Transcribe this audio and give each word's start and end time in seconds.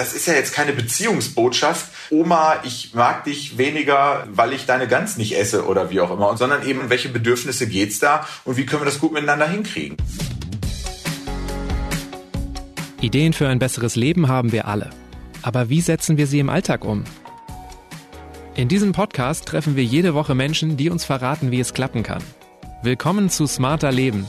das 0.00 0.14
ist 0.14 0.26
ja 0.26 0.32
jetzt 0.32 0.54
keine 0.54 0.72
Beziehungsbotschaft. 0.72 1.90
Oma, 2.08 2.62
ich 2.64 2.94
mag 2.94 3.24
dich 3.24 3.58
weniger, 3.58 4.26
weil 4.30 4.54
ich 4.54 4.64
deine 4.64 4.88
Gans 4.88 5.18
nicht 5.18 5.36
esse 5.36 5.66
oder 5.66 5.90
wie 5.90 6.00
auch 6.00 6.10
immer, 6.10 6.38
sondern 6.38 6.66
eben, 6.66 6.88
welche 6.88 7.10
Bedürfnisse 7.10 7.68
geht's 7.68 7.98
da 7.98 8.26
und 8.46 8.56
wie 8.56 8.64
können 8.64 8.80
wir 8.80 8.86
das 8.86 8.98
gut 8.98 9.12
miteinander 9.12 9.46
hinkriegen. 9.46 9.98
Ideen 13.02 13.34
für 13.34 13.48
ein 13.48 13.58
besseres 13.58 13.94
Leben 13.94 14.28
haben 14.28 14.52
wir 14.52 14.66
alle. 14.66 14.88
Aber 15.42 15.68
wie 15.68 15.82
setzen 15.82 16.16
wir 16.16 16.26
sie 16.26 16.38
im 16.38 16.48
Alltag 16.48 16.86
um? 16.86 17.04
In 18.54 18.68
diesem 18.68 18.92
Podcast 18.92 19.44
treffen 19.44 19.76
wir 19.76 19.84
jede 19.84 20.14
Woche 20.14 20.34
Menschen, 20.34 20.78
die 20.78 20.88
uns 20.88 21.04
verraten, 21.04 21.50
wie 21.50 21.60
es 21.60 21.74
klappen 21.74 22.02
kann. 22.04 22.22
Willkommen 22.82 23.28
zu 23.28 23.46
Smarter 23.46 23.92
Leben, 23.92 24.26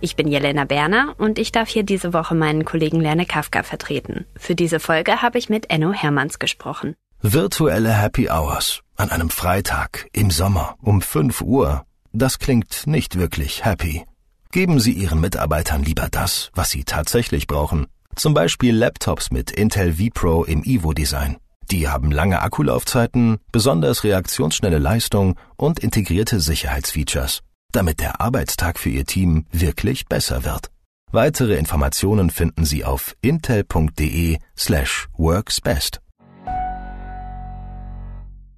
Ich 0.00 0.14
bin 0.14 0.28
Jelena 0.28 0.66
Berner 0.66 1.14
und 1.16 1.38
ich 1.38 1.52
darf 1.52 1.70
hier 1.70 1.82
diese 1.82 2.12
Woche 2.12 2.34
meinen 2.34 2.66
Kollegen 2.66 3.00
Lerne 3.00 3.24
Kafka 3.24 3.62
vertreten. 3.62 4.26
Für 4.36 4.54
diese 4.54 4.78
Folge 4.78 5.22
habe 5.22 5.38
ich 5.38 5.48
mit 5.48 5.70
Enno 5.70 5.92
Hermanns 5.92 6.38
gesprochen. 6.38 6.94
Virtuelle 7.22 7.92
Happy 7.92 8.28
Hours 8.28 8.82
an 8.96 9.10
einem 9.10 9.30
Freitag 9.30 10.08
im 10.12 10.30
Sommer 10.30 10.76
um 10.82 11.00
5 11.00 11.40
Uhr. 11.40 11.84
Das 12.12 12.38
klingt 12.38 12.86
nicht 12.86 13.18
wirklich 13.18 13.64
happy. 13.64 14.04
Geben 14.52 14.80
Sie 14.80 14.92
Ihren 14.92 15.20
Mitarbeitern 15.20 15.82
lieber 15.82 16.08
das, 16.10 16.50
was 16.54 16.70
sie 16.70 16.84
tatsächlich 16.84 17.46
brauchen. 17.46 17.86
Zum 18.14 18.32
Beispiel 18.32 18.76
Laptops 18.76 19.30
mit 19.30 19.50
Intel 19.50 19.94
vPro 19.94 20.44
im 20.44 20.62
Evo-Design. 20.62 21.36
Die 21.70 21.88
haben 21.88 22.12
lange 22.12 22.42
Akkulaufzeiten, 22.42 23.38
besonders 23.50 24.04
reaktionsschnelle 24.04 24.78
Leistung 24.78 25.36
und 25.56 25.80
integrierte 25.80 26.38
Sicherheitsfeatures 26.38 27.42
damit 27.72 28.00
der 28.00 28.20
Arbeitstag 28.20 28.78
für 28.78 28.90
Ihr 28.90 29.04
Team 29.04 29.46
wirklich 29.52 30.06
besser 30.06 30.44
wird. 30.44 30.70
Weitere 31.12 31.54
Informationen 31.56 32.30
finden 32.30 32.64
Sie 32.64 32.84
auf 32.84 33.14
intel.de 33.20 34.38
slash 34.56 35.08
worksbest. 35.16 36.00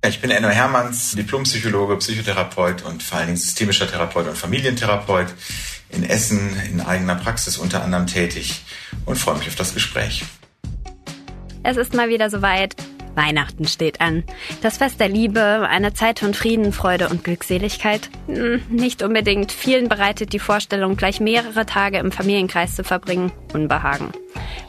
Ich 0.07 0.21
bin 0.21 0.31
Enno 0.31 0.49
Hermanns, 0.49 1.13
Diplompsychologe, 1.13 1.97
Psychotherapeut 1.97 2.83
und 2.83 3.03
vor 3.03 3.19
allen 3.19 3.27
Dingen 3.27 3.37
systemischer 3.37 3.91
Therapeut 3.91 4.29
und 4.29 4.39
Familientherapeut 4.39 5.27
in 5.91 6.05
Essen 6.05 6.57
in 6.71 6.81
eigener 6.81 7.17
Praxis 7.17 7.59
unter 7.59 7.83
anderem 7.83 8.07
tätig 8.07 8.63
und 9.07 9.17
freue 9.17 9.39
mich 9.39 9.49
auf 9.49 9.57
das 9.57 9.75
Gespräch. 9.75 10.25
Es 11.65 11.77
ist 11.77 11.95
mal 11.95 12.09
wieder 12.09 12.31
soweit. 12.31 12.77
Weihnachten 13.15 13.67
steht 13.67 14.01
an. 14.01 14.25
Das 14.63 14.79
Fest 14.79 15.01
der 15.01 15.09
Liebe, 15.09 15.67
eine 15.69 15.95
Zeit 15.95 16.21
von 16.21 16.35
Frieden, 16.35 16.73
Freude 16.73 17.09
und 17.09 17.25
Glückseligkeit? 17.25 18.11
Hm, 18.27 18.63
nicht 18.69 19.03
unbedingt. 19.03 19.53
Vielen 19.53 19.89
bereitet 19.89 20.33
die 20.33 20.39
Vorstellung, 20.39 20.97
gleich 20.97 21.21
mehrere 21.21 21.67
Tage 21.67 21.99
im 21.99 22.13
Familienkreis 22.13 22.75
zu 22.77 22.85
verbringen, 22.85 23.33
Unbehagen. 23.53 24.13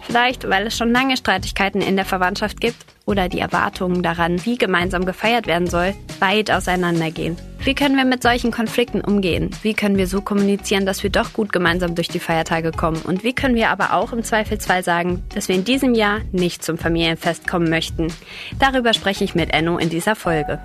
Vielleicht, 0.02 0.50
weil 0.50 0.68
es 0.68 0.78
schon 0.78 0.92
lange 0.92 1.18
Streitigkeiten 1.18 1.82
in 1.82 1.96
der 1.96 2.06
Verwandtschaft 2.06 2.62
gibt 2.62 2.86
oder 3.06 3.30
die 3.30 3.40
Erwartungen 3.40 4.04
daran, 4.04 4.44
wie 4.46 4.58
gemeinsam 4.58 5.06
gefeiert 5.06 5.48
werden 5.48 5.68
soll, 5.68 5.94
weit 6.20 6.52
auseinandergehen. 6.52 7.38
Wie 7.62 7.76
können 7.76 7.98
wir 7.98 8.06
mit 8.06 8.24
solchen 8.24 8.52
Konflikten 8.52 9.02
umgehen? 9.02 9.50
Wie 9.64 9.74
können 9.74 9.98
wir 9.98 10.08
so 10.08 10.22
kommunizieren, 10.22 10.86
dass 10.86 11.04
wir 11.04 11.10
doch 11.10 11.34
gut 11.34 11.52
gemeinsam 11.52 11.94
durch 11.94 12.08
die 12.08 12.20
Feiertage 12.20 12.72
kommen? 12.72 13.02
Und 13.02 13.26
wie 13.26 13.34
können 13.34 13.56
wir 13.56 13.70
aber 13.70 13.94
auch 13.94 14.14
im 14.14 14.24
Zweifelsfall 14.24 14.82
sagen, 14.82 15.24
dass 15.36 15.50
wir 15.50 15.56
in 15.56 15.66
diesem 15.66 15.94
Jahr 15.94 16.22
nicht 16.32 16.64
zum 16.64 16.78
Familienfest 16.78 17.48
kommen 17.48 17.70
möchten? 17.70 18.14
Darüber 18.60 18.94
spreche 18.94 19.26
ich 19.26 19.36
mit 19.36 19.54
Enno 19.54 19.78
in 19.78 19.90
dieser 19.90 20.16
Folge. 20.16 20.60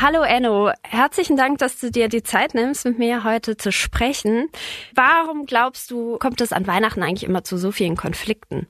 Hallo 0.00 0.22
Enno, 0.22 0.70
herzlichen 0.84 1.36
Dank, 1.36 1.58
dass 1.58 1.80
du 1.80 1.90
dir 1.90 2.08
die 2.08 2.22
Zeit 2.22 2.54
nimmst, 2.54 2.84
mit 2.84 2.98
mir 2.98 3.24
heute 3.24 3.56
zu 3.56 3.72
sprechen. 3.72 4.48
Warum 4.94 5.44
glaubst 5.44 5.90
du, 5.90 6.18
kommt 6.18 6.40
es 6.40 6.52
an 6.52 6.68
Weihnachten 6.68 7.02
eigentlich 7.02 7.24
immer 7.24 7.42
zu 7.42 7.58
so 7.58 7.72
vielen 7.72 7.96
Konflikten? 7.96 8.68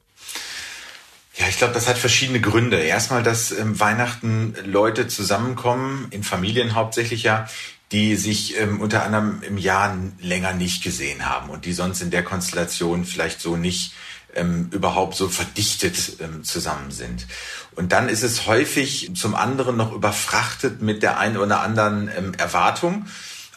Ja, 1.37 1.49
ich 1.49 1.59
glaube, 1.59 1.75
das 1.75 1.89
hat 1.89 1.99
verschiedene 1.99 2.41
Gründe. 2.41 2.79
Erstmal, 2.79 3.25
dass 3.25 3.51
ähm, 3.51 3.79
Weihnachten 3.81 4.55
Leute 4.65 5.09
zusammenkommen, 5.09 6.07
in 6.11 6.23
Familien 6.23 6.75
hauptsächlich 6.75 7.25
ja, 7.25 7.49
die 7.91 8.17
sich 8.17 8.59
ähm, 8.61 8.81
unter 8.81 9.05
anderem 9.05 9.43
im 9.43 9.59
Jahr 9.59 9.97
länger 10.21 10.53
nicht 10.53 10.83
gesehen 10.83 11.27
haben 11.27 11.51
und 11.51 11.65
die 11.65 11.73
sonst 11.73 12.01
in 12.03 12.11
der 12.11 12.23
Konstellation 12.23 13.05
vielleicht 13.05 13.41
so 13.41 13.57
nicht 13.57 13.95
ähm, 14.35 14.69
überhaupt 14.73 15.17
so 15.17 15.29
verdichtet 15.29 16.21
ähm, 16.21 16.45
zusammen 16.45 16.91
sind. 16.91 17.27
Und 17.75 17.93
dann 17.93 18.09
ist 18.09 18.23
es 18.23 18.47
häufig 18.47 19.13
zum 19.15 19.35
anderen 19.35 19.77
noch 19.77 19.93
überfrachtet 19.93 20.83
mit 20.83 21.03
der 21.03 21.19
einen 21.19 21.37
oder 21.37 21.61
anderen 21.61 22.11
ähm, 22.17 22.35
Erwartung. 22.35 23.07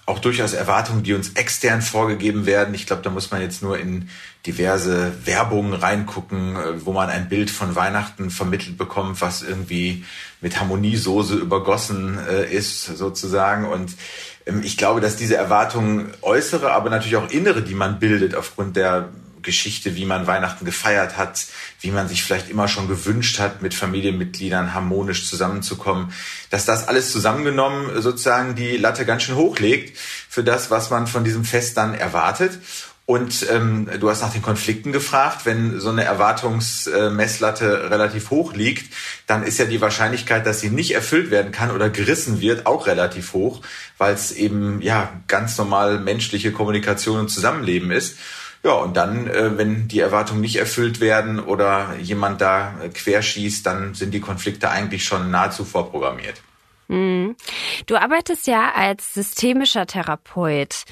Auch 0.07 0.19
durchaus 0.19 0.53
Erwartungen, 0.53 1.03
die 1.03 1.13
uns 1.13 1.33
extern 1.33 1.83
vorgegeben 1.83 2.45
werden. 2.45 2.73
Ich 2.73 2.87
glaube, 2.87 3.03
da 3.03 3.09
muss 3.09 3.29
man 3.29 3.41
jetzt 3.41 3.61
nur 3.61 3.77
in 3.77 4.09
diverse 4.45 5.13
Werbungen 5.25 5.73
reingucken, 5.73 6.55
äh, 6.55 6.85
wo 6.85 6.93
man 6.93 7.09
ein 7.09 7.29
Bild 7.29 7.51
von 7.51 7.75
Weihnachten 7.75 8.31
vermittelt 8.31 8.77
bekommt, 8.77 9.21
was 9.21 9.43
irgendwie 9.43 10.05
mit 10.41 10.59
Harmoniesoße 10.59 11.35
übergossen 11.35 12.17
äh, 12.25 12.51
ist, 12.51 12.85
sozusagen. 12.85 13.65
Und 13.65 13.95
ähm, 14.45 14.63
ich 14.63 14.77
glaube, 14.77 15.01
dass 15.01 15.17
diese 15.17 15.35
Erwartungen 15.35 16.13
äußere, 16.21 16.71
aber 16.71 16.89
natürlich 16.89 17.17
auch 17.17 17.29
innere, 17.29 17.61
die 17.61 17.75
man 17.75 17.99
bildet 17.99 18.33
aufgrund 18.33 18.77
der 18.77 19.09
Geschichte, 19.47 19.95
wie 19.95 20.05
man 20.05 20.27
Weihnachten 20.27 20.65
gefeiert 20.65 21.17
hat, 21.17 21.47
wie 21.81 21.89
man 21.89 22.07
sich 22.07 22.23
vielleicht 22.23 22.51
immer 22.51 22.67
schon 22.67 22.87
gewünscht 22.87 23.39
hat, 23.39 23.63
mit 23.63 23.73
Familienmitgliedern 23.73 24.75
harmonisch 24.75 25.27
zusammenzukommen, 25.27 26.13
dass 26.51 26.65
das 26.65 26.87
alles 26.87 27.11
zusammengenommen 27.11 27.99
sozusagen 28.01 28.53
die 28.53 28.77
Latte 28.77 29.05
ganz 29.05 29.23
schön 29.23 29.35
hochlegt 29.35 29.97
für 30.29 30.43
das, 30.43 30.69
was 30.69 30.91
man 30.91 31.07
von 31.07 31.23
diesem 31.23 31.45
Fest 31.45 31.77
dann 31.77 31.95
erwartet. 31.95 32.59
Und 33.07 33.49
ähm, 33.49 33.89
du 34.01 34.09
hast 34.09 34.21
nach 34.21 34.33
den 34.33 34.41
Konflikten 34.41 34.91
gefragt. 34.91 35.45
Wenn 35.45 35.79
so 35.79 35.87
eine 35.87 36.03
Erwartungsmesslatte 36.03 37.89
relativ 37.89 38.31
hoch 38.31 38.53
liegt, 38.53 38.93
dann 39.27 39.43
ist 39.43 39.59
ja 39.59 39.65
die 39.65 39.79
Wahrscheinlichkeit, 39.79 40.45
dass 40.45 40.59
sie 40.59 40.69
nicht 40.69 40.93
erfüllt 40.93 41.31
werden 41.31 41.53
kann 41.53 41.71
oder 41.71 41.89
gerissen 41.89 42.41
wird, 42.41 42.65
auch 42.65 42.85
relativ 42.85 43.31
hoch, 43.31 43.61
weil 43.97 44.13
es 44.13 44.33
eben 44.33 44.81
ja 44.81 45.09
ganz 45.29 45.57
normal 45.57 45.99
menschliche 45.99 46.51
Kommunikation 46.51 47.21
und 47.21 47.29
Zusammenleben 47.29 47.91
ist. 47.91 48.17
Ja, 48.63 48.73
und 48.73 48.97
dann, 48.97 49.27
äh, 49.27 49.57
wenn 49.57 49.87
die 49.87 49.99
Erwartungen 49.99 50.41
nicht 50.41 50.57
erfüllt 50.57 50.99
werden 50.99 51.39
oder 51.39 51.95
jemand 52.01 52.41
da 52.41 52.75
äh, 52.81 52.89
querschießt, 52.89 53.65
dann 53.65 53.93
sind 53.93 54.13
die 54.13 54.19
Konflikte 54.19 54.69
eigentlich 54.69 55.03
schon 55.03 55.31
nahezu 55.31 55.63
vorprogrammiert. 55.63 56.41
Mhm. 56.87 57.35
Du 57.85 57.97
arbeitest 57.97 58.47
ja 58.47 58.71
als 58.73 59.13
systemischer 59.13 59.85
Therapeut. 59.85 60.83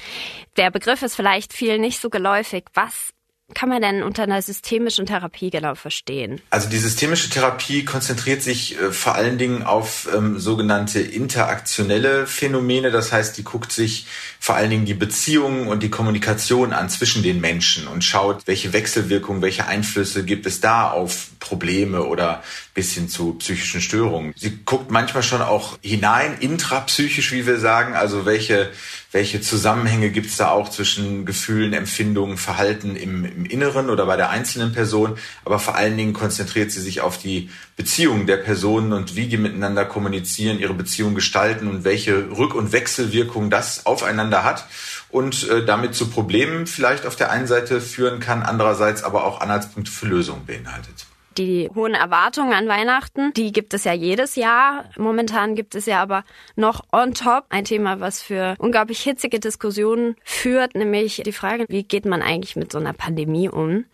Der 0.56 0.70
Begriff 0.70 1.02
ist 1.02 1.16
vielleicht 1.16 1.52
vielen 1.52 1.80
nicht 1.80 2.00
so 2.00 2.10
geläufig. 2.10 2.64
Was 2.74 3.10
kann 3.54 3.68
man 3.68 3.80
denn 3.80 4.02
unter 4.02 4.24
einer 4.24 4.42
systemischen 4.42 5.06
Therapie 5.06 5.50
genau 5.50 5.76
verstehen? 5.76 6.40
Also 6.50 6.68
die 6.68 6.78
systemische 6.78 7.30
Therapie 7.30 7.84
konzentriert 7.84 8.42
sich 8.42 8.78
äh, 8.78 8.90
vor 8.90 9.14
allen 9.14 9.38
Dingen 9.38 9.62
auf 9.62 10.08
ähm, 10.14 10.38
sogenannte 10.38 11.00
interaktionelle 11.00 12.26
Phänomene. 12.26 12.90
Das 12.90 13.12
heißt, 13.12 13.38
die 13.38 13.44
guckt 13.44 13.70
sich 13.70 14.06
vor 14.40 14.56
allen 14.56 14.70
Dingen 14.70 14.84
die 14.84 14.94
Beziehungen 14.94 15.68
und 15.68 15.82
die 15.82 15.90
Kommunikation 15.90 16.72
an 16.72 16.90
zwischen 16.90 17.22
den 17.22 17.40
Menschen 17.40 17.86
und 17.86 18.02
schaut, 18.02 18.46
welche 18.46 18.72
Wechselwirkungen, 18.72 19.42
welche 19.42 19.66
Einflüsse 19.66 20.24
gibt 20.24 20.46
es 20.46 20.60
da 20.60 20.90
auf 20.90 21.28
Probleme 21.38 22.04
oder 22.04 22.42
bis 22.76 22.92
hin 22.92 23.08
zu 23.08 23.32
psychischen 23.32 23.80
Störungen. 23.80 24.34
Sie 24.36 24.58
guckt 24.64 24.90
manchmal 24.90 25.22
schon 25.22 25.40
auch 25.40 25.78
hinein, 25.82 26.36
intrapsychisch, 26.38 27.32
wie 27.32 27.46
wir 27.46 27.58
sagen, 27.58 27.94
also 27.94 28.26
welche 28.26 28.70
welche 29.16 29.40
Zusammenhänge 29.40 30.10
gibt 30.10 30.26
es 30.26 30.36
da 30.36 30.50
auch 30.50 30.68
zwischen 30.68 31.24
Gefühlen, 31.24 31.72
Empfindungen, 31.72 32.36
Verhalten 32.36 32.96
im, 32.96 33.24
im, 33.24 33.46
Inneren 33.46 33.88
oder 33.88 34.04
bei 34.04 34.16
der 34.18 34.28
einzelnen 34.28 34.74
Person. 34.74 35.16
Aber 35.42 35.58
vor 35.58 35.74
allen 35.74 35.96
Dingen 35.96 36.12
konzentriert 36.12 36.70
sie 36.70 36.82
sich 36.82 37.00
auf 37.00 37.16
die 37.16 37.48
Beziehungen 37.76 38.26
der 38.26 38.36
Personen 38.36 38.92
und 38.92 39.16
wie 39.16 39.26
die 39.26 39.38
miteinander 39.38 39.86
kommunizieren, 39.86 40.58
ihre 40.58 40.74
Beziehung 40.74 41.14
gestalten 41.14 41.66
und 41.66 41.84
welche 41.84 42.28
Rück- 42.28 42.52
und 42.52 42.72
Wechselwirkung 42.72 43.48
das 43.48 43.86
aufeinander 43.86 44.44
hat 44.44 44.66
und 45.08 45.48
äh, 45.48 45.64
damit 45.64 45.94
zu 45.94 46.10
Problemen 46.10 46.66
vielleicht 46.66 47.06
auf 47.06 47.16
der 47.16 47.30
einen 47.30 47.46
Seite 47.46 47.80
führen 47.80 48.20
kann, 48.20 48.42
andererseits 48.42 49.02
aber 49.02 49.24
auch 49.24 49.40
Anhaltspunkte 49.40 49.90
für 49.90 50.06
Lösungen 50.06 50.44
beinhaltet 50.44 51.06
die 51.38 51.70
hohen 51.74 51.94
Erwartungen 51.94 52.52
an 52.52 52.68
Weihnachten, 52.68 53.32
die 53.34 53.52
gibt 53.52 53.74
es 53.74 53.84
ja 53.84 53.92
jedes 53.92 54.36
Jahr. 54.36 54.84
Momentan 54.96 55.54
gibt 55.54 55.74
es 55.74 55.86
ja 55.86 56.00
aber 56.02 56.24
noch 56.56 56.84
on 56.92 57.14
top 57.14 57.44
ein 57.48 57.64
Thema, 57.64 58.00
was 58.00 58.22
für 58.22 58.54
unglaublich 58.58 59.00
hitzige 59.00 59.40
Diskussionen 59.40 60.16
führt, 60.24 60.74
nämlich 60.74 61.22
die 61.24 61.32
Frage, 61.32 61.66
wie 61.68 61.82
geht 61.82 62.06
man 62.06 62.22
eigentlich 62.22 62.56
mit 62.56 62.72
so 62.72 62.78
einer 62.78 62.92
Pandemie 62.92 63.48
um? 63.48 63.84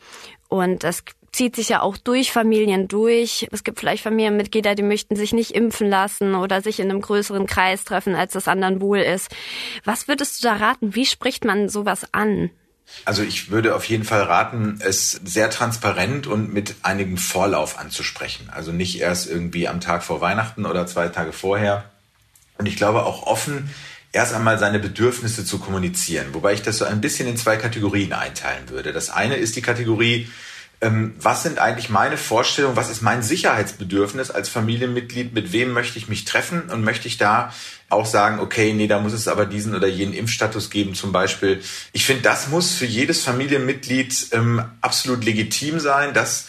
Und 0.48 0.84
das 0.84 1.04
zieht 1.32 1.56
sich 1.56 1.70
ja 1.70 1.80
auch 1.80 1.96
durch 1.96 2.30
Familien 2.30 2.88
durch. 2.88 3.48
Es 3.50 3.64
gibt 3.64 3.80
vielleicht 3.80 4.02
Familienmitglieder, 4.02 4.74
die 4.74 4.82
möchten 4.82 5.16
sich 5.16 5.32
nicht 5.32 5.52
impfen 5.52 5.88
lassen 5.88 6.34
oder 6.34 6.60
sich 6.60 6.78
in 6.78 6.90
einem 6.90 7.00
größeren 7.00 7.46
Kreis 7.46 7.84
treffen, 7.84 8.14
als 8.14 8.34
das 8.34 8.48
anderen 8.48 8.80
wohl 8.80 8.98
ist. 8.98 9.34
Was 9.84 10.08
würdest 10.08 10.42
du 10.42 10.48
da 10.48 10.56
raten? 10.56 10.94
Wie 10.94 11.06
spricht 11.06 11.44
man 11.44 11.68
sowas 11.70 12.06
an? 12.12 12.50
Also 13.04 13.22
ich 13.22 13.50
würde 13.50 13.74
auf 13.74 13.84
jeden 13.84 14.04
Fall 14.04 14.22
raten, 14.22 14.78
es 14.80 15.12
sehr 15.24 15.50
transparent 15.50 16.26
und 16.26 16.52
mit 16.52 16.76
einigem 16.82 17.16
Vorlauf 17.16 17.78
anzusprechen. 17.78 18.48
Also 18.50 18.70
nicht 18.70 19.00
erst 19.00 19.28
irgendwie 19.28 19.66
am 19.66 19.80
Tag 19.80 20.02
vor 20.04 20.20
Weihnachten 20.20 20.66
oder 20.66 20.86
zwei 20.86 21.08
Tage 21.08 21.32
vorher. 21.32 21.84
Und 22.58 22.66
ich 22.66 22.76
glaube 22.76 23.04
auch 23.04 23.26
offen 23.26 23.70
erst 24.12 24.34
einmal 24.34 24.58
seine 24.58 24.78
Bedürfnisse 24.78 25.44
zu 25.44 25.58
kommunizieren. 25.58 26.28
Wobei 26.32 26.52
ich 26.52 26.62
das 26.62 26.78
so 26.78 26.84
ein 26.84 27.00
bisschen 27.00 27.26
in 27.26 27.36
zwei 27.36 27.56
Kategorien 27.56 28.12
einteilen 28.12 28.68
würde. 28.68 28.92
Das 28.92 29.10
eine 29.10 29.36
ist 29.36 29.56
die 29.56 29.62
Kategorie, 29.62 30.28
ähm, 30.82 31.14
was 31.18 31.42
sind 31.42 31.58
eigentlich 31.58 31.88
meine 31.88 32.16
Vorstellungen, 32.16 32.76
was 32.76 32.90
ist 32.90 33.02
mein 33.02 33.22
Sicherheitsbedürfnis 33.22 34.30
als 34.30 34.48
Familienmitglied, 34.48 35.32
mit 35.32 35.52
wem 35.52 35.72
möchte 35.72 35.98
ich 35.98 36.08
mich 36.08 36.24
treffen 36.24 36.70
und 36.70 36.84
möchte 36.84 37.08
ich 37.08 37.18
da 37.18 37.54
auch 37.92 38.06
sagen, 38.06 38.40
okay, 38.40 38.72
nee, 38.72 38.86
da 38.86 38.98
muss 38.98 39.12
es 39.12 39.28
aber 39.28 39.46
diesen 39.46 39.74
oder 39.74 39.86
jenen 39.86 40.14
Impfstatus 40.14 40.70
geben 40.70 40.94
zum 40.94 41.12
Beispiel. 41.12 41.62
Ich 41.92 42.04
finde, 42.04 42.22
das 42.22 42.48
muss 42.48 42.72
für 42.72 42.86
jedes 42.86 43.22
Familienmitglied 43.22 44.28
ähm, 44.32 44.64
absolut 44.80 45.24
legitim 45.24 45.78
sein, 45.78 46.14
dass 46.14 46.46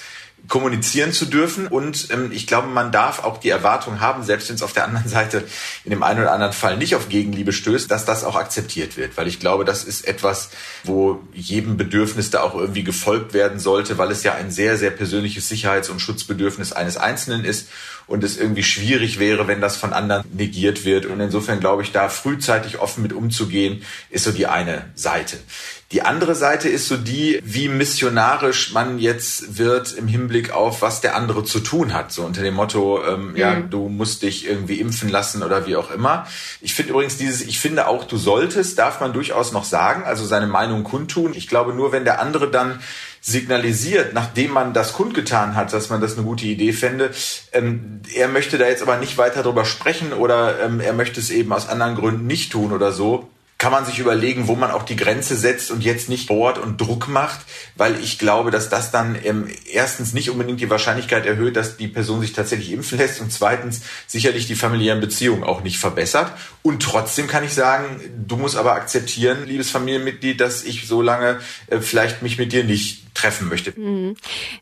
kommunizieren 0.48 1.14
zu 1.14 1.26
dürfen. 1.26 1.68
Und 1.68 2.10
ähm, 2.12 2.32
ich 2.32 2.48
glaube, 2.48 2.68
man 2.68 2.92
darf 2.92 3.24
auch 3.24 3.38
die 3.38 3.50
Erwartung 3.50 4.00
haben, 4.00 4.24
selbst 4.24 4.50
wenn 4.50 4.56
es 4.56 4.62
auf 4.62 4.74
der 4.74 4.86
anderen 4.86 5.08
Seite 5.08 5.44
in 5.84 5.92
dem 5.92 6.04
einen 6.04 6.22
oder 6.22 6.32
anderen 6.32 6.54
Fall 6.54 6.78
nicht 6.78 6.96
auf 6.96 7.10
Gegenliebe 7.10 7.54
stößt, 7.54 7.90
dass 7.90 8.06
das 8.06 8.24
auch 8.24 8.36
akzeptiert 8.36 8.98
wird. 8.98 9.16
Weil 9.18 9.28
ich 9.28 9.40
glaube, 9.40 9.66
das 9.66 9.84
ist 9.84 10.08
etwas, 10.08 10.50
wo 10.84 11.22
jedem 11.34 11.78
Bedürfnis 11.78 12.30
da 12.30 12.42
auch 12.42 12.56
irgendwie 12.56 12.84
gefolgt 12.84 13.34
werden 13.34 13.60
sollte, 13.60 13.98
weil 13.98 14.12
es 14.12 14.24
ja 14.24 14.34
ein 14.34 14.52
sehr, 14.52 14.78
sehr 14.78 14.92
persönliches 14.92 15.48
Sicherheits- 15.48 15.90
und 15.90 16.00
Schutzbedürfnis 16.00 16.74
eines 16.74 16.98
Einzelnen 16.98 17.46
ist 17.46 17.70
und 18.06 18.24
es 18.24 18.38
irgendwie 18.38 18.64
schwierig 18.64 19.20
wäre, 19.20 19.48
wenn 19.48 19.62
das 19.62 19.78
von 19.78 19.94
anderen 19.94 20.26
negiert 20.34 20.84
wird. 20.84 21.06
Und 21.06 21.20
insofern 21.20 21.60
glaube 21.60 21.84
ich, 21.84 21.92
da 21.92 22.10
frühzeitig 22.10 22.80
offen 22.80 23.02
mit 23.02 23.14
umzugehen, 23.14 23.84
ist 24.10 24.26
so 24.26 24.32
die 24.32 24.48
eine 24.48 24.92
Seite. 24.96 25.38
Die 25.94 26.02
andere 26.02 26.34
Seite 26.34 26.70
ist 26.70 26.88
so 26.88 26.98
die, 26.98 27.40
wie 27.44 27.70
missionarisch 27.70 28.74
man 28.74 28.98
jetzt 28.98 29.60
wird 29.60 29.94
im 29.94 30.08
Hinblick 30.08 30.52
auf, 30.52 30.82
was 30.82 31.02
der 31.02 31.16
andere 31.16 31.44
zu 31.44 31.60
tun 31.60 31.94
hat. 31.94 32.12
So 32.12 32.24
unter 32.24 32.42
dem 32.42 32.56
Motto, 32.56 33.00
ähm, 33.06 33.30
mhm. 33.30 33.36
ja, 33.38 33.60
du 33.60 33.90
musst 33.90 34.24
dich 34.24 34.48
irgendwie 34.48 34.80
impfen 34.80 35.08
lassen 35.10 35.44
oder 35.44 35.68
wie 35.68 35.76
auch 35.76 35.92
immer. 35.92 36.26
Ich 36.62 36.74
finde 36.74 36.94
übrigens 36.94 37.18
dieses, 37.18 37.44
ich 37.44 37.60
finde 37.60 37.88
auch, 37.88 38.06
du 38.06 38.18
solltest, 38.18 38.80
darf 38.80 39.02
man 39.02 39.14
durchaus 39.14 39.52
noch 39.52 39.66
sagen, 39.66 40.04
also 40.04 40.26
seine 40.26 40.48
Meinung 40.48 40.84
kundtun. 40.84 41.36
Ich 41.36 41.48
glaube 41.48 41.76
nur, 41.76 41.92
wenn 41.92 42.06
der 42.06 42.20
andere 42.20 42.50
dann 42.50 42.80
signalisiert, 43.22 44.16
nachdem 44.16 44.52
man 44.52 44.74
das 44.74 44.94
kundgetan 44.94 45.56
hat, 45.56 45.74
dass 45.74 45.92
man 45.92 46.02
das 46.02 46.18
eine 46.18 46.26
gute 46.26 46.46
Idee 46.46 46.74
fände. 46.74 47.12
Ähm, 47.52 48.02
er 48.16 48.30
möchte 48.30 48.58
da 48.58 48.68
jetzt 48.68 48.82
aber 48.82 48.98
nicht 48.98 49.20
weiter 49.20 49.44
drüber 49.44 49.64
sprechen 49.64 50.12
oder 50.12 50.60
ähm, 50.60 50.80
er 50.80 50.94
möchte 50.94 51.20
es 51.20 51.30
eben 51.30 51.54
aus 51.54 51.70
anderen 51.70 51.96
Gründen 51.96 52.26
nicht 52.26 52.52
tun 52.52 52.72
oder 52.72 52.92
so 52.92 53.30
kann 53.64 53.72
man 53.72 53.86
sich 53.86 54.00
überlegen, 54.00 54.50
wo 54.50 54.56
man 54.58 54.72
auch 54.72 54.84
die 54.84 54.98
Grenze 54.98 55.38
setzt 55.38 55.72
und 55.72 55.86
jetzt 55.86 56.10
nicht 56.10 56.28
bohrt 56.28 56.58
und 56.58 56.82
Druck 56.82 57.08
macht, 57.08 57.40
weil 57.78 57.98
ich 58.04 58.20
glaube, 58.20 58.52
dass 58.52 58.68
das 58.68 58.92
dann 58.92 59.18
ähm, 59.24 59.48
erstens 59.72 60.12
nicht 60.12 60.30
unbedingt 60.30 60.60
die 60.60 60.70
Wahrscheinlichkeit 60.70 61.26
erhöht, 61.26 61.56
dass 61.56 61.78
die 61.78 61.88
Person 61.88 62.20
sich 62.20 62.34
tatsächlich 62.34 62.74
impfen 62.74 62.98
lässt 62.98 63.22
und 63.22 63.32
zweitens 63.32 63.80
sicherlich 64.06 64.48
die 64.48 64.56
familiären 64.56 65.00
Beziehungen 65.00 65.46
auch 65.46 65.64
nicht 65.64 65.78
verbessert. 65.78 66.34
Und 66.62 66.84
trotzdem 66.84 67.28
kann 67.28 67.46
ich 67.46 67.54
sagen, 67.54 68.02
du 68.28 68.36
musst 68.36 68.58
aber 68.58 68.74
akzeptieren, 68.74 69.46
liebes 69.46 69.72
Familienmitglied, 69.72 70.42
dass 70.42 70.66
ich 70.66 70.86
so 70.86 71.02
lange 71.02 71.40
äh, 71.68 71.80
vielleicht 71.80 72.22
mich 72.22 72.38
mit 72.38 72.52
dir 72.52 72.66
nicht 72.66 73.13
treffen 73.14 73.50
möchte. 73.50 73.80
Mhm. 73.80 74.16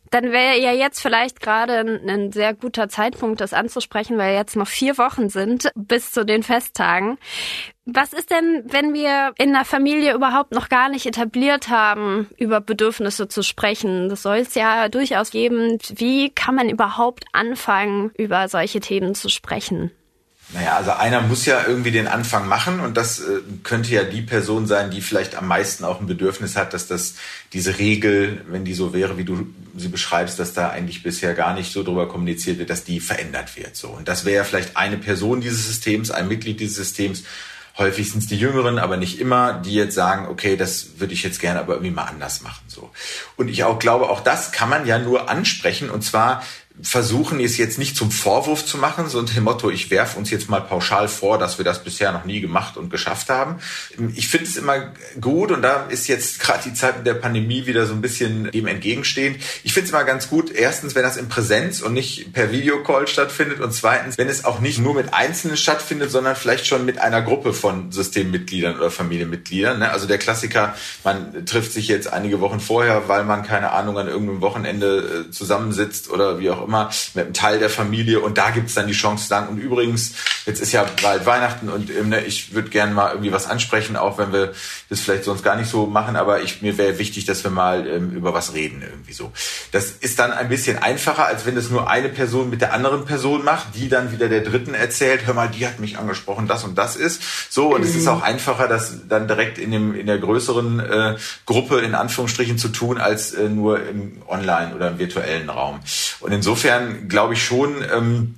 Dann 0.09 0.31
wäre 0.31 0.59
ja 0.59 0.71
jetzt 0.73 1.01
vielleicht 1.01 1.41
gerade 1.41 1.79
ein, 1.79 2.09
ein, 2.09 2.31
sehr 2.31 2.53
guter 2.53 2.89
Zeitpunkt, 2.89 3.41
das 3.41 3.53
anzusprechen, 3.53 4.17
weil 4.17 4.35
jetzt 4.35 4.55
noch 4.55 4.67
vier 4.67 4.97
Wochen 4.97 5.29
sind 5.29 5.69
bis 5.75 6.11
zu 6.11 6.25
den 6.25 6.43
Festtagen. 6.43 7.17
Was 7.85 8.13
ist 8.13 8.29
denn, 8.29 8.63
wenn 8.65 8.93
wir 8.93 9.33
in 9.37 9.53
der 9.53 9.65
Familie 9.65 10.13
überhaupt 10.13 10.51
noch 10.53 10.69
gar 10.69 10.89
nicht 10.89 11.05
etabliert 11.05 11.69
haben, 11.69 12.29
über 12.37 12.61
Bedürfnisse 12.61 13.27
zu 13.27 13.43
sprechen? 13.43 14.07
Das 14.09 14.21
soll 14.21 14.37
es 14.37 14.53
ja 14.53 14.87
durchaus 14.89 15.31
geben. 15.31 15.77
Wie 15.95 16.29
kann 16.29 16.55
man 16.55 16.69
überhaupt 16.69 17.25
anfangen, 17.33 18.11
über 18.17 18.47
solche 18.47 18.79
Themen 18.79 19.15
zu 19.15 19.29
sprechen? 19.29 19.91
Naja, 20.53 20.75
also 20.75 20.91
einer 20.91 21.21
muss 21.21 21.45
ja 21.45 21.65
irgendwie 21.65 21.91
den 21.91 22.07
Anfang 22.07 22.47
machen 22.47 22.81
und 22.81 22.97
das 22.97 23.19
äh, 23.19 23.39
könnte 23.63 23.93
ja 23.93 24.03
die 24.03 24.21
Person 24.21 24.67
sein, 24.67 24.91
die 24.91 25.01
vielleicht 25.01 25.35
am 25.35 25.47
meisten 25.47 25.85
auch 25.85 26.01
ein 26.01 26.07
Bedürfnis 26.07 26.57
hat, 26.57 26.73
dass 26.73 26.87
das 26.87 27.15
diese 27.53 27.77
Regel, 27.77 28.43
wenn 28.49 28.65
die 28.65 28.73
so 28.73 28.93
wäre, 28.93 29.17
wie 29.17 29.23
du 29.23 29.47
sie 29.77 29.87
beschreibst, 29.87 30.39
dass 30.39 30.53
da 30.53 30.69
eigentlich 30.69 31.03
bisher 31.03 31.33
gar 31.35 31.53
nicht 31.53 31.71
so 31.71 31.83
drüber 31.83 32.09
kommuniziert 32.09 32.59
wird, 32.59 32.69
dass 32.69 32.83
die 32.83 32.99
verändert 32.99 33.55
wird. 33.55 33.77
So 33.77 33.89
und 33.89 34.09
das 34.09 34.25
wäre 34.25 34.37
ja 34.37 34.43
vielleicht 34.43 34.75
eine 34.75 34.97
Person 34.97 35.39
dieses 35.39 35.67
Systems, 35.67 36.11
ein 36.11 36.27
Mitglied 36.27 36.59
dieses 36.59 36.75
Systems. 36.75 37.23
Häufig 37.77 38.11
sind 38.11 38.19
es 38.19 38.27
die 38.27 38.37
Jüngeren, 38.37 38.77
aber 38.77 38.97
nicht 38.97 39.21
immer, 39.21 39.53
die 39.53 39.73
jetzt 39.73 39.95
sagen, 39.95 40.27
okay, 40.27 40.57
das 40.57 40.99
würde 40.99 41.13
ich 41.13 41.23
jetzt 41.23 41.39
gerne 41.39 41.61
aber 41.61 41.75
irgendwie 41.75 41.93
mal 41.93 42.03
anders 42.03 42.41
machen. 42.41 42.63
So. 42.67 42.89
Und 43.37 43.47
ich 43.47 43.63
auch 43.63 43.79
glaube, 43.79 44.09
auch 44.09 44.19
das 44.19 44.51
kann 44.51 44.67
man 44.67 44.85
ja 44.85 44.99
nur 44.99 45.29
ansprechen 45.29 45.89
und 45.89 46.01
zwar 46.01 46.43
versuchen, 46.81 47.39
es 47.39 47.57
jetzt 47.57 47.77
nicht 47.77 47.95
zum 47.95 48.11
Vorwurf 48.11 48.65
zu 48.65 48.77
machen, 48.77 49.07
so 49.07 49.19
unter 49.19 49.33
dem 49.33 49.43
Motto, 49.43 49.69
ich 49.69 49.91
werfe 49.91 50.17
uns 50.17 50.29
jetzt 50.31 50.49
mal 50.49 50.61
pauschal 50.61 51.07
vor, 51.07 51.37
dass 51.37 51.57
wir 51.57 51.65
das 51.65 51.83
bisher 51.83 52.11
noch 52.11 52.25
nie 52.25 52.41
gemacht 52.41 52.77
und 52.77 52.89
geschafft 52.89 53.29
haben. 53.29 53.59
Ich 54.15 54.27
finde 54.27 54.47
es 54.47 54.55
immer 54.55 54.93
gut 55.19 55.51
und 55.51 55.61
da 55.61 55.85
ist 55.87 56.07
jetzt 56.07 56.39
gerade 56.39 56.63
die 56.65 56.73
Zeit 56.73 57.05
der 57.05 57.13
Pandemie 57.13 57.65
wieder 57.65 57.85
so 57.85 57.93
ein 57.93 58.01
bisschen 58.01 58.49
dem 58.51 58.67
entgegenstehend. 58.67 59.37
Ich 59.63 59.73
finde 59.73 59.85
es 59.87 59.91
immer 59.91 60.03
ganz 60.03 60.29
gut, 60.29 60.51
erstens, 60.51 60.95
wenn 60.95 61.03
das 61.03 61.17
in 61.17 61.29
Präsenz 61.29 61.81
und 61.81 61.93
nicht 61.93 62.33
per 62.33 62.51
Videocall 62.51 63.07
stattfindet 63.07 63.59
und 63.59 63.73
zweitens, 63.73 64.17
wenn 64.17 64.29
es 64.29 64.45
auch 64.45 64.59
nicht 64.59 64.79
nur 64.79 64.95
mit 64.95 65.13
Einzelnen 65.13 65.57
stattfindet, 65.57 66.09
sondern 66.09 66.35
vielleicht 66.35 66.65
schon 66.65 66.85
mit 66.85 66.99
einer 66.99 67.21
Gruppe 67.21 67.53
von 67.53 67.91
Systemmitgliedern 67.91 68.77
oder 68.77 68.89
Familienmitgliedern. 68.89 69.79
Ne? 69.79 69.91
Also 69.91 70.07
der 70.07 70.17
Klassiker, 70.17 70.75
man 71.03 71.45
trifft 71.45 71.73
sich 71.73 71.87
jetzt 71.87 72.11
einige 72.11 72.39
Wochen 72.39 72.59
vorher, 72.59 73.07
weil 73.07 73.23
man 73.23 73.43
keine 73.43 73.71
Ahnung 73.71 73.97
an 73.97 74.07
irgendeinem 74.07 74.41
Wochenende 74.41 75.25
äh, 75.27 75.31
zusammensitzt 75.31 76.09
oder 76.09 76.39
wie 76.39 76.49
auch 76.49 76.60
immer 76.63 76.81
immer 76.81 76.89
mit 77.13 77.25
einem 77.25 77.33
Teil 77.33 77.59
der 77.59 77.69
Familie 77.69 78.19
und 78.19 78.37
da 78.37 78.49
gibt 78.51 78.69
es 78.69 78.75
dann 78.75 78.87
die 78.87 78.93
Chance 78.93 79.23
zu 79.23 79.29
sagen, 79.29 79.49
und 79.49 79.57
übrigens, 79.57 80.13
jetzt 80.45 80.61
ist 80.61 80.71
ja 80.71 80.85
bald 81.01 81.25
Weihnachten 81.25 81.69
und 81.69 81.89
ähm, 81.89 82.09
ne, 82.09 82.23
ich 82.23 82.53
würde 82.53 82.69
gerne 82.69 82.93
mal 82.93 83.11
irgendwie 83.11 83.31
was 83.31 83.47
ansprechen, 83.47 83.95
auch 83.95 84.17
wenn 84.17 84.31
wir 84.33 84.53
das 84.89 85.01
vielleicht 85.01 85.25
sonst 85.25 85.43
gar 85.43 85.55
nicht 85.55 85.69
so 85.69 85.85
machen, 85.85 86.15
aber 86.15 86.41
ich, 86.41 86.61
mir 86.61 86.77
wäre 86.77 86.97
wichtig, 86.97 87.25
dass 87.25 87.43
wir 87.43 87.51
mal 87.51 87.87
ähm, 87.87 88.11
über 88.11 88.33
was 88.33 88.53
reden 88.53 88.81
irgendwie 88.81 89.13
so. 89.13 89.31
Das 89.71 89.91
ist 89.91 90.19
dann 90.19 90.31
ein 90.31 90.49
bisschen 90.49 90.77
einfacher, 90.77 91.25
als 91.25 91.45
wenn 91.45 91.55
das 91.55 91.69
nur 91.69 91.89
eine 91.89 92.09
Person 92.09 92.49
mit 92.49 92.61
der 92.61 92.73
anderen 92.73 93.05
Person 93.05 93.43
macht, 93.43 93.75
die 93.75 93.89
dann 93.89 94.11
wieder 94.11 94.29
der 94.29 94.41
Dritten 94.41 94.73
erzählt, 94.73 95.25
hör 95.25 95.33
mal, 95.33 95.49
die 95.49 95.65
hat 95.67 95.79
mich 95.79 95.97
angesprochen, 95.97 96.47
das 96.47 96.63
und 96.63 96.77
das 96.77 96.95
ist. 96.95 97.21
So, 97.49 97.73
und 97.75 97.81
mhm. 97.81 97.87
es 97.87 97.95
ist 97.95 98.03
mhm. 98.03 98.09
auch 98.09 98.21
einfacher, 98.21 98.67
das 98.67 99.07
dann 99.07 99.27
direkt 99.27 99.57
in, 99.57 99.71
dem, 99.71 99.95
in 99.95 100.07
der 100.07 100.17
größeren 100.17 100.79
äh, 100.79 101.15
Gruppe 101.45 101.79
in 101.79 101.95
Anführungsstrichen 101.95 102.57
zu 102.57 102.69
tun, 102.69 102.97
als 102.97 103.33
äh, 103.33 103.49
nur 103.49 103.85
im 103.87 104.21
Online- 104.27 104.75
oder 104.75 104.89
im 104.89 104.99
virtuellen 104.99 105.49
Raum. 105.49 105.79
Und 106.19 106.31
insofern 106.31 106.50
insofern 106.51 107.07
glaube 107.07 107.35
ich 107.35 107.43
schon, 107.45 107.81
ähm, 107.93 108.35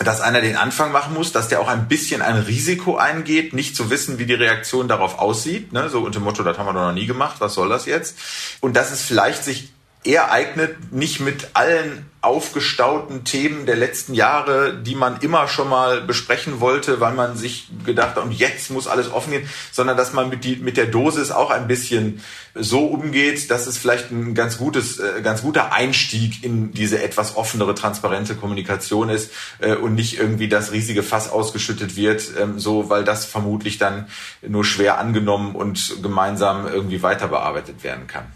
dass 0.00 0.20
einer 0.20 0.40
den 0.40 0.56
Anfang 0.56 0.90
machen 0.90 1.14
muss, 1.14 1.30
dass 1.30 1.46
der 1.46 1.60
auch 1.60 1.68
ein 1.68 1.86
bisschen 1.86 2.20
ein 2.20 2.36
Risiko 2.36 2.96
eingeht, 2.96 3.52
nicht 3.52 3.76
zu 3.76 3.90
wissen, 3.90 4.18
wie 4.18 4.26
die 4.26 4.34
Reaktion 4.34 4.88
darauf 4.88 5.20
aussieht. 5.20 5.72
Ne? 5.72 5.88
So 5.88 6.00
unter 6.00 6.18
dem 6.18 6.24
Motto, 6.24 6.42
das 6.42 6.58
haben 6.58 6.66
wir 6.66 6.72
doch 6.72 6.86
noch 6.86 6.92
nie 6.92 7.06
gemacht, 7.06 7.36
was 7.38 7.54
soll 7.54 7.68
das 7.68 7.86
jetzt? 7.86 8.18
Und 8.60 8.74
dass 8.74 8.90
es 8.90 9.02
vielleicht 9.02 9.44
sich 9.44 9.70
eher 10.08 10.32
eignet, 10.32 10.90
nicht 10.90 11.20
mit 11.20 11.50
allen 11.52 12.06
aufgestauten 12.20 13.24
Themen 13.24 13.66
der 13.66 13.76
letzten 13.76 14.14
Jahre, 14.14 14.74
die 14.74 14.94
man 14.94 15.20
immer 15.20 15.46
schon 15.46 15.68
mal 15.68 16.00
besprechen 16.00 16.60
wollte, 16.60 16.98
weil 16.98 17.12
man 17.12 17.36
sich 17.36 17.68
gedacht 17.84 18.16
hat, 18.16 18.24
und 18.24 18.32
jetzt 18.32 18.70
muss 18.70 18.88
alles 18.88 19.12
offen 19.12 19.32
gehen, 19.32 19.48
sondern 19.70 19.96
dass 19.96 20.14
man 20.14 20.28
mit, 20.28 20.44
die, 20.44 20.56
mit 20.56 20.78
der 20.78 20.86
Dosis 20.86 21.30
auch 21.30 21.50
ein 21.50 21.68
bisschen 21.68 22.22
so 22.54 22.86
umgeht, 22.86 23.50
dass 23.50 23.66
es 23.66 23.76
vielleicht 23.76 24.10
ein 24.10 24.34
ganz 24.34 24.58
gutes, 24.58 24.98
äh, 24.98 25.20
ganz 25.22 25.42
guter 25.42 25.72
Einstieg 25.72 26.42
in 26.42 26.72
diese 26.72 27.00
etwas 27.02 27.36
offenere, 27.36 27.74
transparente 27.74 28.34
Kommunikation 28.34 29.10
ist 29.10 29.30
äh, 29.60 29.74
und 29.74 29.94
nicht 29.94 30.18
irgendwie 30.18 30.48
das 30.48 30.72
riesige 30.72 31.02
Fass 31.02 31.30
ausgeschüttet 31.30 31.96
wird, 31.96 32.24
ähm, 32.40 32.58
so, 32.58 32.88
weil 32.88 33.04
das 33.04 33.26
vermutlich 33.26 33.76
dann 33.78 34.08
nur 34.40 34.64
schwer 34.64 34.98
angenommen 34.98 35.54
und 35.54 35.98
gemeinsam 36.02 36.66
irgendwie 36.66 37.02
weiter 37.02 37.28
bearbeitet 37.28 37.84
werden 37.84 38.06
kann. 38.06 38.26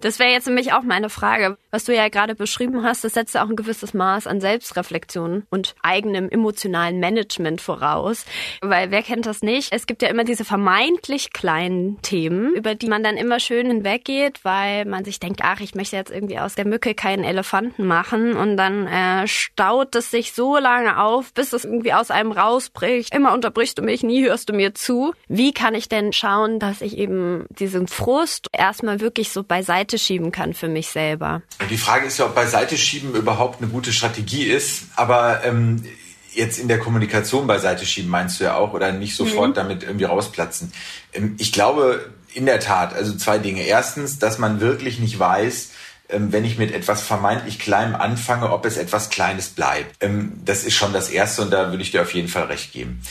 Das 0.00 0.18
wäre 0.18 0.30
jetzt 0.30 0.46
nämlich 0.46 0.72
auch 0.72 0.82
meine 0.82 1.10
Frage. 1.10 1.58
Was 1.70 1.84
du 1.84 1.94
ja 1.94 2.08
gerade 2.08 2.34
beschrieben 2.34 2.84
hast, 2.84 3.04
das 3.04 3.14
setzt 3.14 3.36
auch 3.36 3.48
ein 3.48 3.56
gewisses 3.56 3.94
Maß 3.94 4.26
an 4.26 4.40
Selbstreflexion 4.40 5.44
und 5.50 5.74
eigenem 5.82 6.28
emotionalen 6.28 7.00
Management 7.00 7.60
voraus. 7.60 8.24
Weil 8.60 8.90
wer 8.90 9.02
kennt 9.02 9.26
das 9.26 9.42
nicht? 9.42 9.72
Es 9.72 9.86
gibt 9.86 10.02
ja 10.02 10.08
immer 10.08 10.24
diese 10.24 10.44
vermeintlich 10.44 11.32
kleinen 11.32 12.00
Themen, 12.02 12.54
über 12.54 12.74
die 12.74 12.88
man 12.88 13.02
dann 13.02 13.16
immer 13.16 13.40
schön 13.40 13.66
hinweggeht, 13.66 14.44
weil 14.44 14.84
man 14.84 15.04
sich 15.04 15.20
denkt, 15.20 15.40
ach, 15.42 15.60
ich 15.60 15.74
möchte 15.74 15.96
jetzt 15.96 16.10
irgendwie 16.10 16.38
aus 16.38 16.54
der 16.54 16.66
Mücke 16.66 16.94
keinen 16.94 17.24
Elefanten 17.24 17.86
machen 17.86 18.36
und 18.36 18.56
dann 18.56 18.86
äh, 18.86 19.26
staut 19.26 19.94
es 19.94 20.10
sich 20.10 20.32
so 20.32 20.58
lange 20.58 21.02
auf, 21.02 21.32
bis 21.32 21.52
es 21.52 21.64
irgendwie 21.64 21.92
aus 21.92 22.10
einem 22.10 22.32
rausbricht. 22.32 23.14
Immer 23.14 23.32
unterbrichst 23.32 23.78
du 23.78 23.82
mich, 23.82 24.02
nie 24.02 24.24
hörst 24.24 24.48
du 24.48 24.52
mir 24.52 24.74
zu. 24.74 25.12
Wie 25.28 25.52
kann 25.52 25.74
ich 25.74 25.88
denn 25.88 26.12
schauen, 26.12 26.58
dass 26.58 26.80
ich 26.80 26.96
eben 26.96 27.46
diesen 27.50 27.88
Frust 27.88 28.48
erstmal 28.52 29.00
wirklich 29.00 29.30
so 29.30 29.42
beiseite 29.42 29.78
Seite 29.78 29.98
schieben 29.98 30.32
kann 30.32 30.54
für 30.54 30.68
mich 30.68 30.88
selber. 30.88 31.42
Die 31.70 31.78
Frage 31.78 32.06
ist 32.06 32.18
ja, 32.18 32.26
ob 32.26 32.34
beiseite 32.34 32.76
schieben 32.76 33.14
überhaupt 33.14 33.60
eine 33.60 33.70
gute 33.70 33.92
Strategie 33.92 34.44
ist. 34.44 34.84
Aber 34.96 35.44
ähm, 35.44 35.84
jetzt 36.32 36.58
in 36.58 36.68
der 36.68 36.78
Kommunikation 36.78 37.46
beiseite 37.46 37.84
schieben 37.84 38.10
meinst 38.10 38.40
du 38.40 38.44
ja 38.44 38.56
auch 38.56 38.72
oder 38.72 38.92
nicht 38.92 39.16
sofort 39.16 39.50
mhm. 39.50 39.54
damit 39.54 39.82
irgendwie 39.82 40.04
rausplatzen. 40.04 40.72
Ähm, 41.12 41.34
ich 41.38 41.52
glaube 41.52 42.10
in 42.34 42.46
der 42.46 42.60
Tat, 42.60 42.94
also 42.94 43.16
zwei 43.16 43.38
Dinge. 43.38 43.62
Erstens, 43.62 44.18
dass 44.18 44.38
man 44.38 44.60
wirklich 44.60 45.00
nicht 45.00 45.18
weiß, 45.18 45.70
ähm, 46.10 46.32
wenn 46.32 46.44
ich 46.44 46.58
mit 46.58 46.72
etwas 46.72 47.02
vermeintlich 47.02 47.58
Kleinem 47.58 47.94
anfange, 47.94 48.50
ob 48.50 48.64
es 48.64 48.76
etwas 48.76 49.10
Kleines 49.10 49.48
bleibt. 49.48 49.96
Ähm, 50.00 50.40
das 50.44 50.64
ist 50.64 50.74
schon 50.74 50.92
das 50.92 51.10
Erste 51.10 51.42
und 51.42 51.50
da 51.50 51.70
würde 51.70 51.82
ich 51.82 51.90
dir 51.90 52.02
auf 52.02 52.14
jeden 52.14 52.28
Fall 52.28 52.44
recht 52.44 52.72
geben. 52.72 53.02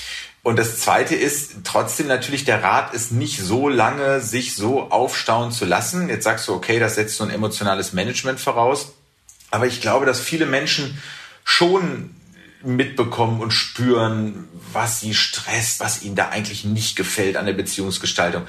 Und 0.47 0.55
das 0.55 0.79
Zweite 0.79 1.13
ist 1.13 1.55
trotzdem 1.65 2.07
natürlich, 2.07 2.45
der 2.45 2.63
Rat 2.63 2.93
ist 2.93 3.11
nicht 3.11 3.37
so 3.37 3.67
lange, 3.67 4.21
sich 4.21 4.55
so 4.55 4.89
aufstauen 4.91 5.51
zu 5.51 5.65
lassen. 5.65 6.07
Jetzt 6.07 6.23
sagst 6.23 6.47
du, 6.47 6.53
okay, 6.53 6.79
das 6.79 6.95
setzt 6.95 7.17
so 7.17 7.25
ein 7.25 7.31
emotionales 7.31 7.91
Management 7.91 8.39
voraus. 8.39 8.93
Aber 9.51 9.67
ich 9.67 9.81
glaube, 9.81 10.05
dass 10.05 10.21
viele 10.21 10.45
Menschen 10.45 11.01
schon 11.43 12.15
mitbekommen 12.63 13.41
und 13.41 13.51
spüren, 13.51 14.47
was 14.71 15.01
sie 15.01 15.13
stresst, 15.15 15.81
was 15.81 16.03
ihnen 16.03 16.15
da 16.15 16.29
eigentlich 16.29 16.63
nicht 16.63 16.95
gefällt 16.95 17.35
an 17.35 17.45
der 17.45 17.51
Beziehungsgestaltung. 17.51 18.43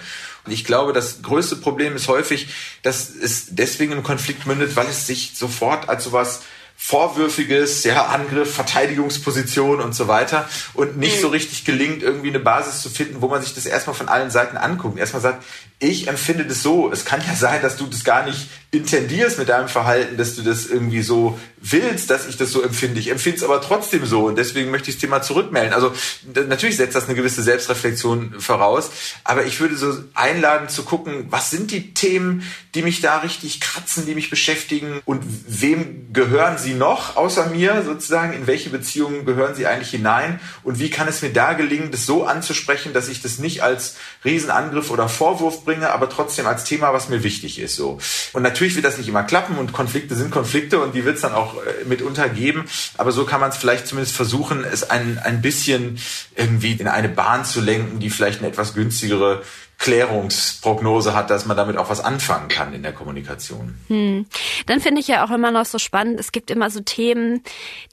Und 0.45 0.53
ich 0.53 0.65
glaube, 0.65 0.93
das 0.93 1.23
größte 1.23 1.57
Problem 1.57 1.97
ist 1.97 2.07
häufig, 2.07 2.47
dass 2.83 3.11
es 3.11 3.47
deswegen 3.51 3.91
im 3.91 4.05
Konflikt 4.05 4.47
mündet, 4.47 4.77
weil 4.77 4.87
es 4.87 5.09
sich 5.09 5.33
sofort 5.35 5.89
als 5.89 6.05
sowas 6.05 6.43
Vorwürfiges, 6.81 7.83
ja, 7.83 8.07
Angriff, 8.07 8.55
Verteidigungsposition 8.55 9.81
und 9.81 9.97
so 9.97 10.07
weiter 10.07 10.49
und 10.75 10.97
nicht 10.97 11.17
mhm. 11.17 11.23
so 11.23 11.29
richtig 11.29 11.65
gelingt, 11.65 12.05
irgendwie 12.05 12.29
eine 12.29 12.39
Basis 12.39 12.81
zu 12.81 12.89
finden, 12.89 13.21
wo 13.21 13.27
man 13.27 13.43
sich 13.43 13.53
das 13.53 13.67
erstmal 13.67 13.97
von 13.97 14.09
allen 14.09 14.31
Seiten 14.31 14.57
anguckt. 14.57 14.97
Erstmal 14.97 15.21
sagt, 15.21 15.45
ich 15.81 16.09
empfinde 16.09 16.45
das 16.45 16.63
so. 16.63 16.91
Es 16.91 17.05
kann 17.05 17.21
ja 17.27 17.35
sein, 17.35 17.63
dass 17.63 17.77
du 17.77 17.87
das 17.87 18.05
gar 18.05 18.25
nicht 18.25 18.49
intendierst 18.71 19.39
mit 19.39 19.49
deinem 19.49 19.69
Verhalten, 19.69 20.17
dass 20.17 20.35
du 20.35 20.43
das 20.43 20.67
irgendwie 20.67 21.03
so 21.03 21.39
willst, 21.57 22.11
dass 22.11 22.29
ich 22.29 22.37
das 22.37 22.53
so 22.53 22.63
empfinde. 22.63 23.01
Ich 23.01 23.11
empfinde 23.11 23.39
es 23.39 23.45
aber 23.45 23.61
trotzdem 23.61 24.05
so 24.05 24.27
und 24.27 24.37
deswegen 24.37 24.71
möchte 24.71 24.91
ich 24.91 24.97
das 24.97 25.01
Thema 25.01 25.23
zurückmelden. 25.23 25.73
Also 25.73 25.93
natürlich 26.35 26.77
setzt 26.77 26.95
das 26.95 27.07
eine 27.07 27.15
gewisse 27.15 27.43
Selbstreflexion 27.43 28.41
voraus, 28.41 28.91
aber 29.25 29.47
ich 29.47 29.61
würde 29.61 29.77
so 29.77 29.95
einladen 30.15 30.69
zu 30.69 30.83
gucken, 30.83 31.27
was 31.31 31.51
sind 31.51 31.71
die 31.71 31.95
Themen, 31.95 32.43
die 32.75 32.83
mich 32.83 33.01
da 33.01 33.19
richtig 33.19 33.61
kratzen, 33.61 34.05
die 34.05 34.15
mich 34.15 34.31
beschäftigen 34.31 35.01
und 35.05 35.23
wem 35.47 36.13
gehören 36.13 36.59
sie 36.59 36.68
noch 36.75 37.17
außer 37.17 37.47
mir 37.47 37.83
sozusagen? 37.85 38.33
In 38.33 38.47
welche 38.47 38.71
Beziehungen 38.71 39.25
gehören 39.25 39.55
sie 39.55 39.67
eigentlich 39.67 39.91
hinein 39.91 40.41
und 40.63 40.79
wie 40.79 40.91
kann 40.91 41.09
es 41.09 41.23
mir 41.23 41.33
da 41.33 41.53
gelingen, 41.53 41.91
das 41.91 42.07
so 42.07 42.25
anzusprechen, 42.25 42.93
dass 42.93 43.09
ich 43.09 43.23
das 43.23 43.39
nicht 43.39 43.63
als 43.63 43.97
Riesenangriff 44.25 44.91
oder 44.91 45.09
Vorwurf 45.09 45.65
bringe, 45.65 45.91
aber 45.91 46.09
trotzdem 46.09 46.47
als 46.47 46.65
Thema, 46.65 46.93
was 46.93 47.09
mir 47.09 47.23
wichtig 47.23 47.59
ist. 47.59 47.77
So. 47.77 47.99
Und 48.33 48.43
natürlich 48.43 48.75
wird 48.75 48.85
das 48.85 48.99
nicht 48.99 49.09
immer 49.09 49.23
klappen 49.23 49.59
und 49.59 49.73
Konflikte 49.73 50.15
sind 50.15 50.31
Konflikte 50.31 50.81
und 50.81 50.95
die 50.95 51.05
wird 51.05 51.17
es 51.17 51.23
dann 51.23 51.33
auch 51.33 51.55
äh, 51.55 51.85
mitunter 51.85 52.29
geben. 52.29 52.65
Aber 52.97 53.13
so 53.13 53.25
kann 53.25 53.41
man 53.41 53.51
es 53.51 53.57
vielleicht 53.57 53.87
zumindest 53.87 54.17
versuchen, 54.17 54.65
es 54.65 54.89
ein, 54.89 55.19
ein 55.19 55.43
bisschen 55.43 55.99
irgendwie 56.37 56.73
in 56.73 56.89
eine 56.89 57.09
Bahn 57.09 57.45
zu 57.45 57.61
lenken, 57.61 58.01
die 58.01 58.11
vielleicht 58.11 58.41
eine 58.41 58.49
etwas 58.49 58.75
günstigere 58.75 59.43
Klärungsprognose 59.79 61.15
hat, 61.15 61.31
dass 61.31 61.47
man 61.47 61.57
damit 61.57 61.77
auch 61.77 61.89
was 61.89 62.01
anfangen 62.01 62.49
kann 62.49 62.73
in 62.73 62.83
der 62.83 62.93
Kommunikation. 62.93 63.79
Hm. 63.87 64.27
Dann 64.67 64.81
finde 64.81 65.01
ich 65.01 65.09
ja 65.09 65.25
auch 65.25 65.31
immer 65.31 65.53
noch 65.53 65.67
so 65.67 65.79
spannend, 65.79 66.19
es 66.19 66.33
gibt 66.33 66.51
immer 66.51 66.69
so 66.69 66.81
Themen, 66.81 67.43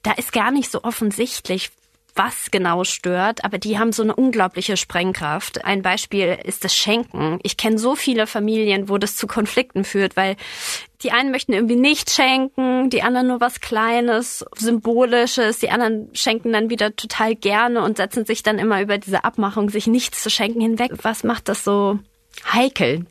da 0.01 0.11
ist 0.11 0.33
gar 0.33 0.51
nicht 0.51 0.71
so 0.71 0.83
offensichtlich, 0.83 1.69
was 2.15 2.51
genau 2.51 2.83
stört, 2.83 3.43
aber 3.43 3.57
die 3.57 3.77
haben 3.77 3.91
so 3.91 4.03
eine 4.03 4.15
unglaubliche 4.15 4.77
Sprengkraft. 4.77 5.65
Ein 5.65 5.81
Beispiel 5.81 6.37
ist 6.43 6.63
das 6.63 6.75
Schenken. 6.75 7.39
Ich 7.43 7.57
kenne 7.57 7.77
so 7.77 7.95
viele 7.95 8.27
Familien, 8.27 8.89
wo 8.89 8.97
das 8.97 9.15
zu 9.15 9.27
Konflikten 9.27 9.83
führt, 9.83 10.15
weil 10.15 10.35
die 11.03 11.11
einen 11.11 11.31
möchten 11.31 11.53
irgendwie 11.53 11.75
nicht 11.75 12.09
schenken, 12.09 12.89
die 12.89 13.03
anderen 13.03 13.27
nur 13.27 13.41
was 13.41 13.59
Kleines, 13.59 14.45
Symbolisches, 14.57 15.59
die 15.59 15.69
anderen 15.69 16.09
schenken 16.13 16.53
dann 16.53 16.69
wieder 16.69 16.95
total 16.95 17.35
gerne 17.35 17.83
und 17.83 17.97
setzen 17.97 18.25
sich 18.25 18.43
dann 18.43 18.59
immer 18.59 18.81
über 18.81 18.97
diese 18.97 19.23
Abmachung, 19.23 19.69
sich 19.69 19.87
nichts 19.87 20.23
zu 20.23 20.29
schenken 20.29 20.61
hinweg. 20.61 20.91
Was 21.03 21.23
macht 21.23 21.49
das 21.49 21.63
so 21.63 21.99
heikel? 22.51 23.05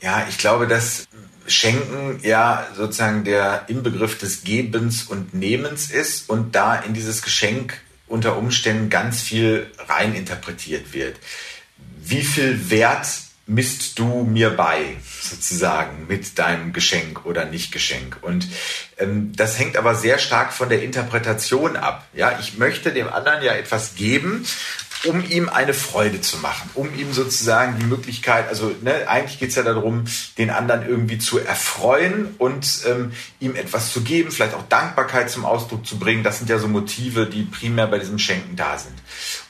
Ja, 0.00 0.26
ich 0.28 0.38
glaube, 0.38 0.66
dass 0.66 1.08
Schenken 1.46 2.20
ja 2.22 2.66
sozusagen 2.74 3.24
der 3.24 3.64
Inbegriff 3.68 4.18
des 4.18 4.44
Gebens 4.44 5.04
und 5.04 5.34
Nehmens 5.34 5.90
ist 5.90 6.28
und 6.28 6.54
da 6.54 6.76
in 6.76 6.94
dieses 6.94 7.22
Geschenk 7.22 7.80
unter 8.06 8.36
Umständen 8.36 8.90
ganz 8.90 9.22
viel 9.22 9.70
reininterpretiert 9.88 10.92
wird. 10.92 11.16
Wie 12.02 12.22
viel 12.22 12.70
Wert 12.70 13.06
misst 13.46 13.98
du 13.98 14.24
mir 14.24 14.50
bei, 14.50 14.96
sozusagen, 15.20 16.06
mit 16.08 16.38
deinem 16.38 16.72
Geschenk 16.72 17.24
oder 17.26 17.44
Nicht-Geschenk? 17.44 18.18
Und 18.22 18.48
ähm, 18.98 19.32
das 19.36 19.58
hängt 19.58 19.76
aber 19.76 19.94
sehr 19.94 20.18
stark 20.18 20.52
von 20.52 20.68
der 20.68 20.82
Interpretation 20.82 21.76
ab. 21.76 22.06
Ja, 22.12 22.38
ich 22.40 22.58
möchte 22.58 22.92
dem 22.92 23.08
anderen 23.08 23.42
ja 23.42 23.52
etwas 23.52 23.94
geben 23.94 24.46
um 25.04 25.24
ihm 25.28 25.48
eine 25.48 25.74
Freude 25.74 26.20
zu 26.20 26.38
machen, 26.38 26.70
um 26.74 26.94
ihm 26.98 27.12
sozusagen 27.12 27.78
die 27.78 27.84
Möglichkeit, 27.84 28.48
also 28.48 28.74
ne, 28.82 29.08
eigentlich 29.08 29.38
geht 29.38 29.50
es 29.50 29.54
ja 29.56 29.62
darum, 29.62 30.04
den 30.38 30.50
anderen 30.50 30.88
irgendwie 30.88 31.18
zu 31.18 31.38
erfreuen 31.38 32.34
und 32.38 32.82
ähm, 32.86 33.12
ihm 33.40 33.54
etwas 33.56 33.92
zu 33.92 34.02
geben, 34.02 34.30
vielleicht 34.30 34.54
auch 34.54 34.66
Dankbarkeit 34.68 35.30
zum 35.30 35.44
Ausdruck 35.44 35.86
zu 35.86 35.98
bringen. 35.98 36.22
Das 36.22 36.38
sind 36.38 36.50
ja 36.50 36.58
so 36.58 36.68
Motive, 36.68 37.26
die 37.26 37.42
primär 37.42 37.86
bei 37.86 37.98
diesem 37.98 38.18
Schenken 38.18 38.56
da 38.56 38.78
sind. 38.78 38.94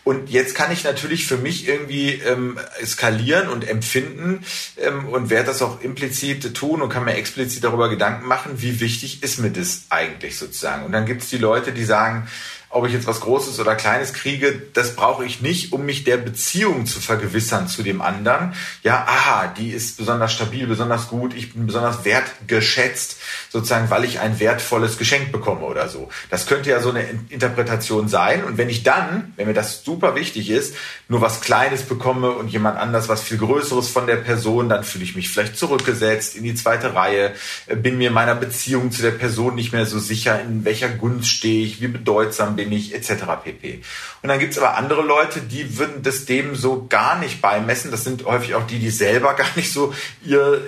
Und 0.05 0.31
jetzt 0.31 0.55
kann 0.55 0.71
ich 0.71 0.85
natürlich 0.85 1.27
für 1.27 1.37
mich 1.37 1.67
irgendwie 1.67 2.13
ähm, 2.13 2.59
skalieren 2.85 3.49
und 3.49 3.69
empfinden 3.69 4.45
ähm, 4.77 5.07
und 5.09 5.31
werde 5.31 5.47
das 5.47 5.63
auch 5.63 5.81
implizit 5.81 6.55
tun 6.55 6.81
und 6.81 6.91
kann 6.91 7.05
mir 7.05 7.15
explizit 7.15 7.65
darüber 7.65 7.89
Gedanken 7.89 8.27
machen, 8.27 8.63
wie 8.63 8.79
wichtig 8.79 9.25
ist 9.25 9.41
mir 9.41 9.51
das 9.51 9.87
eigentlich 9.91 10.39
sozusagen. 10.39 10.85
Und 10.85 10.93
dann 10.93 11.07
gibt 11.07 11.23
es 11.23 11.31
die 11.31 11.39
Leute, 11.39 11.73
die 11.73 11.85
sagen, 11.85 12.29
ob 12.69 12.87
ich 12.87 12.93
jetzt 12.93 13.07
was 13.07 13.21
Großes 13.21 13.59
oder 13.61 13.75
Kleines 13.75 14.13
kriege, 14.13 14.61
das 14.75 14.97
brauche 14.97 15.25
ich 15.25 15.41
nicht, 15.41 15.73
um 15.73 15.87
mich 15.87 16.05
der 16.05 16.17
Beziehung 16.17 16.87
zu 16.87 17.01
vergewissern 17.01 17.69
zu 17.69 17.83
dem 17.83 18.03
anderen. 18.03 18.55
Ja, 18.83 19.07
aha, 19.07 19.55
die 19.57 19.71
ist 19.71 19.97
besonders 19.97 20.33
stabil, 20.33 20.67
besonders 20.67 21.09
gut, 21.09 21.35
ich 21.35 21.53
bin 21.53 21.67
besonders 21.67 22.05
wertgeschätzt, 22.05 23.19
sozusagen, 23.51 23.89
weil 23.91 24.05
ich 24.05 24.21
ein 24.21 24.41
wertvolles 24.41 24.99
Geschenk 24.99 25.33
bekomme 25.33 25.63
oder 25.63 25.89
so. 25.89 26.09
Das 26.29 26.47
könnte 26.47 26.71
ja 26.71 26.81
so 26.81 26.91
eine 26.91 27.05
Interpretation 27.29 28.09
sein. 28.09 28.45
Und 28.45 28.59
wenn 28.59 28.69
ich 28.69 28.83
dann, 28.83 29.33
wenn 29.37 29.47
mir 29.47 29.55
das 29.55 29.85
super 29.85 30.15
wichtig 30.15 30.51
ist, 30.51 30.75
nur 31.09 31.21
was 31.21 31.41
Kleines 31.41 31.83
bekomme 31.83 32.31
und 32.31 32.49
jemand 32.49 32.79
anders 32.79 33.09
was 33.09 33.23
viel 33.23 33.39
Größeres 33.39 33.89
von 33.89 34.07
der 34.07 34.17
Person, 34.17 34.69
dann 34.69 34.85
fühle 34.85 35.05
ich 35.05 35.15
mich 35.15 35.29
vielleicht 35.29 35.57
zurückgesetzt 35.57 36.37
in 36.37 36.43
die 36.43 36.55
zweite 36.55 36.95
Reihe, 36.95 37.33
bin 37.69 37.97
mir 37.97 38.11
meiner 38.11 38.35
Beziehung 38.35 38.91
zu 38.91 39.03
der 39.03 39.13
Person 39.13 39.55
nicht 39.55 39.73
mehr 39.73 39.87
so 39.87 39.99
sicher, 39.99 40.41
in 40.41 40.65
welcher 40.65 40.89
Gunst 40.89 41.31
stehe 41.31 41.65
ich, 41.65 41.81
wie 41.81 41.89
bedeutsam 41.89 42.56
bin 42.57 42.73
ich, 42.73 42.95
etc. 42.95 43.25
pp. 43.45 43.83
Und 44.23 44.29
dann 44.29 44.39
gibt 44.39 44.53
es 44.53 44.59
aber 44.59 44.77
andere 44.77 45.03
Leute, 45.03 45.41
die 45.41 45.79
würden 45.79 46.03
das 46.03 46.25
dem 46.25 46.57
so 46.57 46.87
gar 46.89 47.19
nicht 47.19 47.41
beimessen. 47.41 47.91
Das 47.91 48.05
sind 48.05 48.25
häufig 48.25 48.55
auch 48.55 48.67
die, 48.67 48.79
die 48.79 48.91
selber 48.91 49.35
gar 49.37 49.49
nicht 49.57 49.73
so 49.73 49.95
ihr 50.25 50.63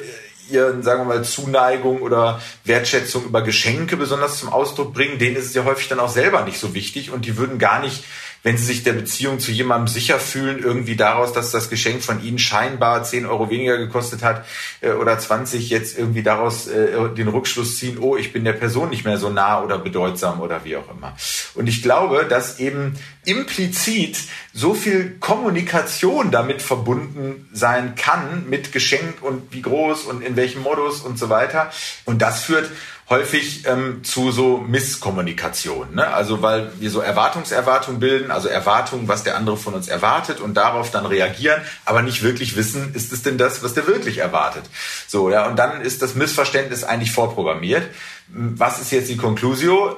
ihren, 0.51 0.83
sagen 0.83 1.03
wir 1.03 1.17
mal, 1.17 1.25
Zuneigung 1.25 2.03
oder 2.03 2.41
Wertschätzung 2.65 3.25
über 3.25 3.43
Geschenke 3.43 3.97
besonders 3.97 4.39
zum 4.39 4.49
Ausdruck 4.49 4.95
bringen, 4.95 5.19
denen 5.19 5.37
ist 5.37 5.47
es 5.47 5.55
ja 5.55 5.65
häufig 5.65 5.89
dann 5.89 6.01
auch 6.01 6.09
selber 6.09 6.43
nicht 6.43 6.59
so 6.59 6.75
wichtig 6.75 7.11
und 7.11 7.25
die 7.25 7.37
würden 7.37 7.59
gar 7.59 7.81
nicht 7.81 8.05
wenn 8.43 8.57
sie 8.57 8.65
sich 8.65 8.83
der 8.83 8.93
Beziehung 8.93 9.41
zu 9.41 9.51
jemandem 9.51 9.89
sicher 9.89 10.19
fühlen, 10.19 10.63
irgendwie 10.63 10.97
daraus, 10.97 11.33
dass 11.33 11.51
das 11.51 11.71
Geschenk 11.71 12.03
von 12.03 12.23
ihnen 12.23 12.39
scheinbar 12.39 13.03
10 13.03 13.27
Euro 13.27 13.51
weniger 13.51 13.79
gekostet 13.79 14.23
hat 14.23 14.45
äh, 14.81 14.91
oder 14.91 15.19
20, 15.19 15.71
jetzt 15.71 15.99
irgendwie 15.99 16.23
daraus 16.23 16.69
äh, 16.69 17.09
den 17.17 17.29
Rückschluss 17.29 17.79
ziehen, 17.79 17.99
oh, 18.01 18.17
ich 18.17 18.33
bin 18.33 18.45
der 18.45 18.53
Person 18.53 18.91
nicht 18.91 19.05
mehr 19.05 19.19
so 19.19 19.31
nah 19.31 19.63
oder 19.63 19.79
bedeutsam 19.79 20.41
oder 20.41 20.65
wie 20.65 20.77
auch 20.77 20.91
immer. 20.91 21.17
Und 21.55 21.67
ich 21.67 21.83
glaube, 21.83 22.27
dass 22.29 22.59
eben 22.59 22.97
implizit 23.25 24.19
so 24.53 24.75
viel 24.75 25.17
Kommunikation 25.21 26.31
damit 26.31 26.63
verbunden 26.63 27.49
sein 27.53 27.95
kann 27.95 28.49
mit 28.49 28.73
Geschenk 28.73 29.23
und 29.23 29.53
wie 29.53 29.63
groß 29.63 30.05
und 30.05 30.23
in 30.23 30.37
welchem 30.37 30.63
Modus 30.63 31.01
und 31.01 31.19
so 31.19 31.29
weiter. 31.29 31.71
Und 32.05 32.23
das 32.23 32.43
führt 32.45 32.71
häufig 33.11 33.67
ähm, 33.67 34.05
zu 34.05 34.33
so 34.33 34.59
Misskommunikation. 34.59 35.95
Ne? 35.95 36.07
Also 36.07 36.43
weil 36.43 36.71
wir 36.79 36.91
so 36.91 37.01
Erwartungserwartungen 37.01 38.01
bilden, 38.01 38.31
also 38.31 38.49
Erwartungen, 38.49 39.09
was 39.09 39.25
der 39.25 39.37
andere 39.37 39.57
von 39.57 39.75
uns 39.75 39.89
erwartet 39.89 40.41
und 40.41 40.55
darauf 40.55 40.91
dann 40.91 41.07
reagieren, 41.07 41.63
aber 41.85 42.03
nicht 42.03 42.23
wirklich 42.23 42.57
wissen, 42.57 42.95
ist 42.95 43.13
es 43.13 43.23
denn 43.23 43.39
das, 43.39 43.63
was 43.63 43.75
der 43.75 43.87
wirklich 43.87 44.19
erwartet. 44.19 44.65
So, 45.07 45.31
ja, 45.31 45.47
und 45.47 45.57
dann 45.57 45.81
ist 45.81 46.03
das 46.03 46.15
Missverständnis 46.15 46.85
eigentlich 46.85 47.13
vorprogrammiert. 47.13 47.85
Was 48.29 48.81
ist 48.81 48.93
jetzt 48.93 49.09
die 49.09 49.17
Conclusio? 49.17 49.97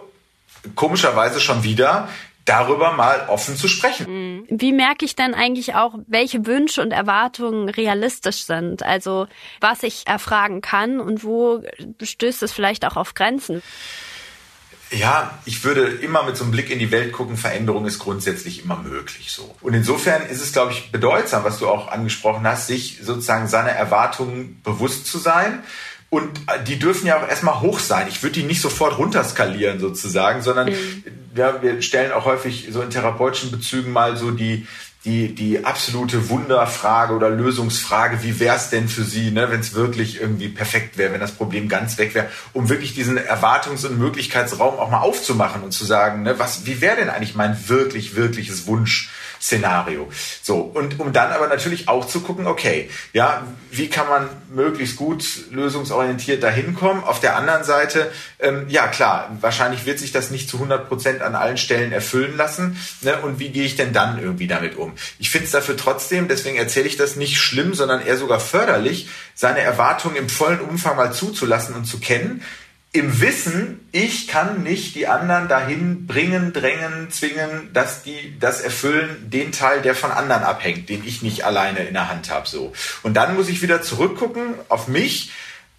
Komischerweise 0.76 1.40
schon 1.40 1.64
wieder, 1.64 2.08
darüber 2.44 2.92
mal 2.92 3.26
offen 3.28 3.56
zu 3.56 3.68
sprechen. 3.68 4.06
Mhm. 4.08 4.46
Wie 4.48 4.72
merke 4.72 5.04
ich 5.04 5.16
denn 5.16 5.34
eigentlich 5.34 5.74
auch, 5.74 5.94
welche 6.06 6.46
Wünsche 6.46 6.82
und 6.82 6.90
Erwartungen 6.90 7.68
realistisch 7.68 8.44
sind? 8.44 8.82
Also 8.82 9.26
was 9.60 9.82
ich 9.82 10.06
erfragen 10.06 10.60
kann 10.60 11.00
und 11.00 11.24
wo 11.24 11.62
stößt 12.02 12.42
es 12.42 12.52
vielleicht 12.52 12.84
auch 12.84 12.96
auf 12.96 13.14
Grenzen? 13.14 13.62
Ja, 14.92 15.38
ich 15.44 15.62
würde 15.62 15.82
immer 15.86 16.24
mit 16.24 16.36
so 16.36 16.42
einem 16.42 16.50
Blick 16.50 16.68
in 16.68 16.80
die 16.80 16.90
Welt 16.90 17.12
gucken, 17.12 17.36
Veränderung 17.36 17.86
ist 17.86 18.00
grundsätzlich 18.00 18.64
immer 18.64 18.76
möglich 18.76 19.30
so. 19.30 19.54
Und 19.60 19.74
insofern 19.74 20.26
ist 20.26 20.42
es, 20.42 20.52
glaube 20.52 20.72
ich, 20.72 20.90
bedeutsam, 20.90 21.44
was 21.44 21.60
du 21.60 21.68
auch 21.68 21.88
angesprochen 21.88 22.44
hast, 22.44 22.66
sich 22.66 22.98
sozusagen 23.00 23.46
seiner 23.46 23.70
Erwartungen 23.70 24.60
bewusst 24.64 25.06
zu 25.06 25.18
sein 25.18 25.62
und 26.10 26.38
äh, 26.48 26.62
die 26.64 26.78
dürfen 26.78 27.06
ja 27.06 27.22
auch 27.22 27.28
erstmal 27.28 27.60
hoch 27.60 27.78
sein. 27.78 28.08
Ich 28.08 28.22
würde 28.22 28.34
die 28.34 28.42
nicht 28.42 28.60
sofort 28.60 28.98
runterskalieren 28.98 29.78
sozusagen, 29.78 30.42
sondern 30.42 30.70
mhm. 30.70 31.04
ja, 31.36 31.62
wir 31.62 31.80
stellen 31.82 32.12
auch 32.12 32.24
häufig 32.24 32.68
so 32.70 32.82
in 32.82 32.90
therapeutischen 32.90 33.52
Bezügen 33.52 33.92
mal 33.92 34.16
so 34.16 34.32
die, 34.32 34.66
die, 35.04 35.34
die 35.34 35.64
absolute 35.64 36.28
Wunderfrage 36.28 37.14
oder 37.14 37.30
Lösungsfrage, 37.30 38.22
wie 38.22 38.38
wäre 38.38 38.56
es 38.56 38.68
denn 38.68 38.88
für 38.88 39.04
Sie, 39.04 39.30
ne, 39.30 39.50
wenn 39.50 39.60
es 39.60 39.74
wirklich 39.74 40.20
irgendwie 40.20 40.48
perfekt 40.48 40.98
wäre, 40.98 41.12
wenn 41.12 41.20
das 41.20 41.32
Problem 41.32 41.68
ganz 41.68 41.96
weg 41.96 42.14
wäre, 42.14 42.28
um 42.52 42.68
wirklich 42.68 42.94
diesen 42.94 43.18
Erwartungs- 43.18 43.86
und 43.86 43.98
Möglichkeitsraum 43.98 44.78
auch 44.78 44.90
mal 44.90 45.00
aufzumachen 45.00 45.62
und 45.62 45.72
zu 45.72 45.86
sagen, 45.86 46.22
ne, 46.22 46.38
was, 46.38 46.66
wie 46.66 46.82
wäre 46.82 46.96
denn 46.96 47.08
eigentlich 47.08 47.34
mein 47.34 47.68
wirklich, 47.68 48.14
wirkliches 48.14 48.66
Wunsch? 48.66 49.10
Szenario. 49.40 50.10
So, 50.42 50.58
und 50.58 51.00
um 51.00 51.12
dann 51.12 51.32
aber 51.32 51.48
natürlich 51.48 51.88
auch 51.88 52.06
zu 52.06 52.20
gucken, 52.20 52.46
okay, 52.46 52.90
ja, 53.14 53.46
wie 53.70 53.88
kann 53.88 54.06
man 54.06 54.28
möglichst 54.50 54.96
gut 54.96 55.24
lösungsorientiert 55.50 56.42
dahin 56.42 56.74
kommen? 56.74 57.02
Auf 57.02 57.20
der 57.20 57.36
anderen 57.36 57.64
Seite, 57.64 58.12
ähm, 58.38 58.66
ja 58.68 58.86
klar, 58.88 59.34
wahrscheinlich 59.40 59.86
wird 59.86 59.98
sich 59.98 60.12
das 60.12 60.30
nicht 60.30 60.50
zu 60.50 60.58
100 60.58 60.88
Prozent 60.88 61.22
an 61.22 61.34
allen 61.34 61.56
Stellen 61.56 61.90
erfüllen 61.90 62.36
lassen. 62.36 62.78
Ne? 63.00 63.16
Und 63.22 63.38
wie 63.38 63.48
gehe 63.48 63.64
ich 63.64 63.76
denn 63.76 63.94
dann 63.94 64.20
irgendwie 64.20 64.46
damit 64.46 64.76
um? 64.76 64.89
Ich 65.18 65.30
finde 65.30 65.46
es 65.46 65.52
dafür 65.52 65.76
trotzdem, 65.76 66.28
deswegen 66.28 66.56
erzähle 66.56 66.86
ich 66.86 66.96
das 66.96 67.16
nicht 67.16 67.38
schlimm, 67.38 67.74
sondern 67.74 68.04
eher 68.04 68.16
sogar 68.16 68.40
förderlich, 68.40 69.08
seine 69.34 69.60
Erwartungen 69.60 70.16
im 70.16 70.28
vollen 70.28 70.60
Umfang 70.60 70.96
mal 70.96 71.12
zuzulassen 71.12 71.74
und 71.74 71.84
zu 71.84 71.98
kennen 71.98 72.42
im 72.92 73.20
Wissen, 73.20 73.88
ich 73.92 74.26
kann 74.26 74.64
nicht 74.64 74.96
die 74.96 75.06
anderen 75.06 75.46
dahin 75.46 76.06
bringen, 76.06 76.52
drängen, 76.52 77.08
zwingen, 77.10 77.72
dass 77.72 78.02
die 78.02 78.36
das 78.40 78.60
erfüllen, 78.60 79.30
den 79.30 79.52
Teil, 79.52 79.80
der 79.80 79.94
von 79.94 80.10
anderen 80.10 80.42
abhängt, 80.42 80.88
den 80.88 81.06
ich 81.06 81.22
nicht 81.22 81.44
alleine 81.44 81.80
in 81.80 81.94
der 81.94 82.08
Hand 82.08 82.30
habe. 82.30 82.48
So. 82.48 82.72
Und 83.04 83.14
dann 83.14 83.36
muss 83.36 83.48
ich 83.48 83.62
wieder 83.62 83.80
zurückgucken 83.82 84.54
auf 84.68 84.88
mich. 84.88 85.30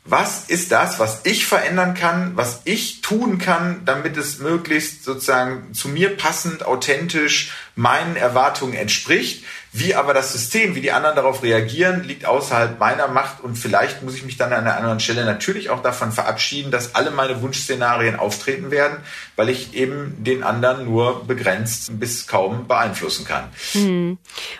Was 0.03 0.45
ist 0.49 0.71
das, 0.71 0.97
was 0.97 1.21
ich 1.25 1.45
verändern 1.45 1.93
kann, 1.93 2.35
was 2.35 2.61
ich 2.63 3.01
tun 3.01 3.37
kann, 3.37 3.85
damit 3.85 4.17
es 4.17 4.39
möglichst 4.39 5.03
sozusagen 5.03 5.75
zu 5.75 5.89
mir 5.89 6.17
passend, 6.17 6.65
authentisch 6.65 7.53
meinen 7.75 8.15
Erwartungen 8.15 8.73
entspricht? 8.73 9.45
Wie 9.73 9.95
aber 9.95 10.13
das 10.13 10.33
System, 10.33 10.75
wie 10.75 10.81
die 10.81 10.91
anderen 10.91 11.15
darauf 11.15 11.43
reagieren, 11.43 12.03
liegt 12.03 12.25
außerhalb 12.25 12.77
meiner 12.77 13.07
Macht 13.07 13.41
und 13.41 13.55
vielleicht 13.55 14.03
muss 14.03 14.15
ich 14.15 14.23
mich 14.23 14.35
dann 14.35 14.51
an 14.51 14.65
einer 14.65 14.75
anderen 14.75 14.99
Stelle 14.99 15.23
natürlich 15.23 15.69
auch 15.69 15.81
davon 15.81 16.11
verabschieden, 16.11 16.71
dass 16.71 16.93
alle 16.93 17.09
meine 17.09 17.41
Wunschszenarien 17.41 18.17
auftreten 18.17 18.69
werden, 18.69 18.97
weil 19.37 19.47
ich 19.47 19.73
eben 19.73 20.21
den 20.23 20.43
anderen 20.43 20.85
nur 20.85 21.25
begrenzt 21.25 21.97
bis 21.99 22.27
kaum 22.27 22.67
beeinflussen 22.67 23.25
kann. 23.25 23.45
Hm. 23.71 24.17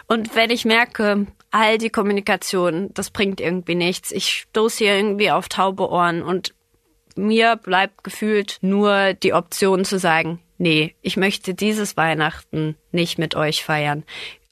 Und 0.07 0.35
wenn 0.35 0.49
ich 0.49 0.63
merke, 0.63 1.27
all 1.51 1.77
die 1.77 1.89
Kommunikation, 1.89 2.89
das 2.93 3.09
bringt 3.09 3.41
irgendwie 3.41 3.75
nichts, 3.75 4.11
ich 4.11 4.45
stoße 4.49 4.77
hier 4.77 4.95
irgendwie 4.95 5.31
auf 5.31 5.49
taube 5.49 5.89
Ohren 5.89 6.23
und 6.23 6.53
mir 7.17 7.57
bleibt 7.57 8.05
gefühlt 8.05 8.59
nur 8.61 9.13
die 9.13 9.33
Option 9.33 9.83
zu 9.83 9.99
sagen, 9.99 10.39
nee, 10.57 10.95
ich 11.01 11.17
möchte 11.17 11.53
dieses 11.53 11.97
Weihnachten 11.97 12.77
nicht 12.91 13.19
mit 13.19 13.35
euch 13.35 13.65
feiern. 13.65 14.05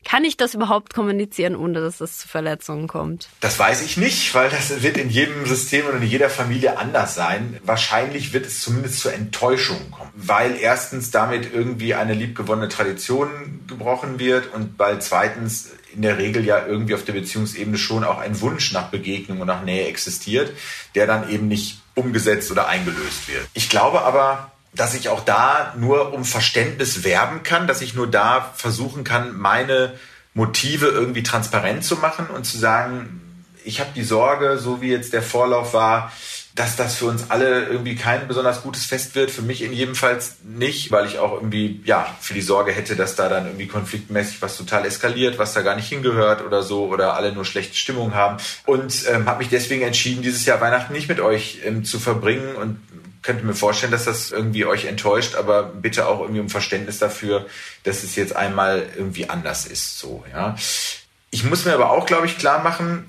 Kann 0.06 0.24
ich 0.24 0.38
das 0.38 0.54
überhaupt 0.54 0.94
kommunizieren, 0.94 1.56
ohne 1.56 1.82
dass 1.82 2.02
es 2.02 2.18
zu 2.18 2.28
Verletzungen 2.28 2.88
kommt? 2.88 3.30
Das 3.42 3.60
weiß 3.60 3.82
ich 3.84 3.98
nicht, 3.98 4.34
weil 4.34 4.50
das 4.50 4.82
wird 4.82 4.98
in 4.98 5.10
jedem 5.10 5.46
System 5.46 5.86
und 5.88 6.02
in 6.02 6.08
jeder 6.08 6.30
Familie 6.30 6.78
anders 6.78 7.16
sein. 7.16 7.60
Wahrscheinlich 7.64 8.34
wird 8.34 8.46
es 8.46 8.62
zumindest 8.62 9.02
zur 9.02 9.14
Enttäuschung 9.14 9.92
kommen, 9.92 10.12
weil 10.16 10.56
erstens 10.60 11.12
damit 11.12 11.54
irgendwie 11.54 11.96
eine 11.96 12.14
liebgewonnene 12.14 12.70
Tradition 12.70 13.62
gebrochen 13.68 14.20
wird 14.20 14.54
und 14.54 14.80
weil 14.80 15.02
zweitens 15.02 15.72
in 15.94 16.02
der 16.02 16.18
Regel 16.18 16.46
ja 16.46 16.66
irgendwie 16.66 16.96
auf 16.96 17.04
der 17.04 17.14
Beziehungsebene 17.14 17.78
schon 17.78 18.04
auch 18.04 18.20
ein 18.20 18.40
Wunsch 18.42 18.72
nach 18.72 18.90
Begegnung 18.90 19.42
und 19.42 19.48
nach 19.48 19.64
Nähe 19.64 19.88
existiert, 19.88 20.54
der 20.96 21.08
dann 21.08 21.30
eben 21.30 21.48
nicht 21.48 21.82
umgesetzt 21.96 22.52
oder 22.52 22.68
eingelöst 22.68 23.28
wird. 23.28 23.48
Ich 23.54 23.70
glaube 23.70 24.02
aber, 24.02 24.52
dass 24.74 24.94
ich 24.94 25.10
auch 25.10 25.22
da 25.22 25.74
nur 25.78 26.14
um 26.14 26.26
Verständnis 26.26 27.04
werben 27.04 27.44
kann, 27.44 27.68
dass 27.68 27.82
ich 27.82 27.96
nur 27.96 28.08
da 28.08 28.54
versuchen 28.56 29.04
kann, 29.04 29.38
meine 29.38 29.94
Motive 30.34 30.88
irgendwie 30.88 31.24
transparent 31.24 31.84
zu 31.84 31.96
machen 31.96 32.28
und 32.28 32.46
zu 32.46 32.58
sagen, 32.58 33.22
ich 33.66 33.80
habe 33.80 33.90
die 33.96 34.04
Sorge, 34.04 34.58
so 34.58 34.82
wie 34.82 34.90
jetzt 34.90 35.14
der 35.14 35.22
Vorlauf 35.22 35.74
war, 35.74 36.12
dass 36.56 36.76
das 36.76 36.96
für 36.96 37.06
uns 37.06 37.30
alle 37.30 37.68
irgendwie 37.68 37.96
kein 37.96 38.28
besonders 38.28 38.64
gutes 38.64 38.86
Fest 38.86 39.16
wird. 39.16 39.32
Für 39.32 39.42
mich 39.42 39.62
in 39.62 39.72
jedem 39.72 39.96
Fall 39.96 40.20
nicht, 40.44 40.92
weil 40.92 41.06
ich 41.06 41.20
auch 41.20 41.34
irgendwie, 41.34 41.82
ja, 41.86 42.08
für 42.20 42.34
die 42.34 42.42
Sorge 42.42 42.72
hätte, 42.72 42.96
dass 42.96 43.16
da 43.16 43.30
dann 43.30 43.46
irgendwie 43.46 43.68
konfliktmäßig 43.68 44.42
was 44.42 44.58
total 44.58 44.86
eskaliert, 44.86 45.38
was 45.38 45.54
da 45.54 45.62
gar 45.62 45.76
nicht 45.76 45.88
hingehört 45.88 46.44
oder 46.44 46.64
so 46.64 46.88
oder 46.88 47.16
alle 47.16 47.32
nur 47.32 47.46
schlechte 47.46 47.78
Stimmung 47.78 48.14
haben. 48.14 48.38
Und 48.66 49.06
ähm, 49.10 49.26
habe 49.28 49.40
mich 49.40 49.50
deswegen 49.50 49.84
entschieden, 49.84 50.22
dieses 50.22 50.46
Jahr 50.46 50.60
Weihnachten 50.60 50.92
nicht 50.92 51.08
mit 51.08 51.22
euch 51.22 51.60
ähm, 51.64 51.86
zu 51.86 52.00
verbringen 52.00 52.56
und 52.56 52.80
könnte 53.30 53.46
mir 53.46 53.54
vorstellen, 53.54 53.92
dass 53.92 54.06
das 54.06 54.32
irgendwie 54.32 54.66
euch 54.66 54.86
enttäuscht, 54.86 55.36
aber 55.36 55.62
bitte 55.62 56.08
auch 56.08 56.22
irgendwie 56.22 56.40
um 56.40 56.50
Verständnis 56.50 56.98
dafür, 56.98 57.46
dass 57.84 58.02
es 58.02 58.16
jetzt 58.16 58.36
einmal 58.36 58.88
irgendwie 58.98 59.30
anders 59.30 59.68
ist, 59.68 60.00
so, 60.00 60.24
ja. 60.34 60.56
Ich 61.30 61.44
muss 61.44 61.64
mir 61.64 61.76
aber 61.76 61.92
auch, 61.92 62.08
glaube 62.08 62.26
ich, 62.26 62.40
klar 62.40 62.64
machen, 62.64 63.06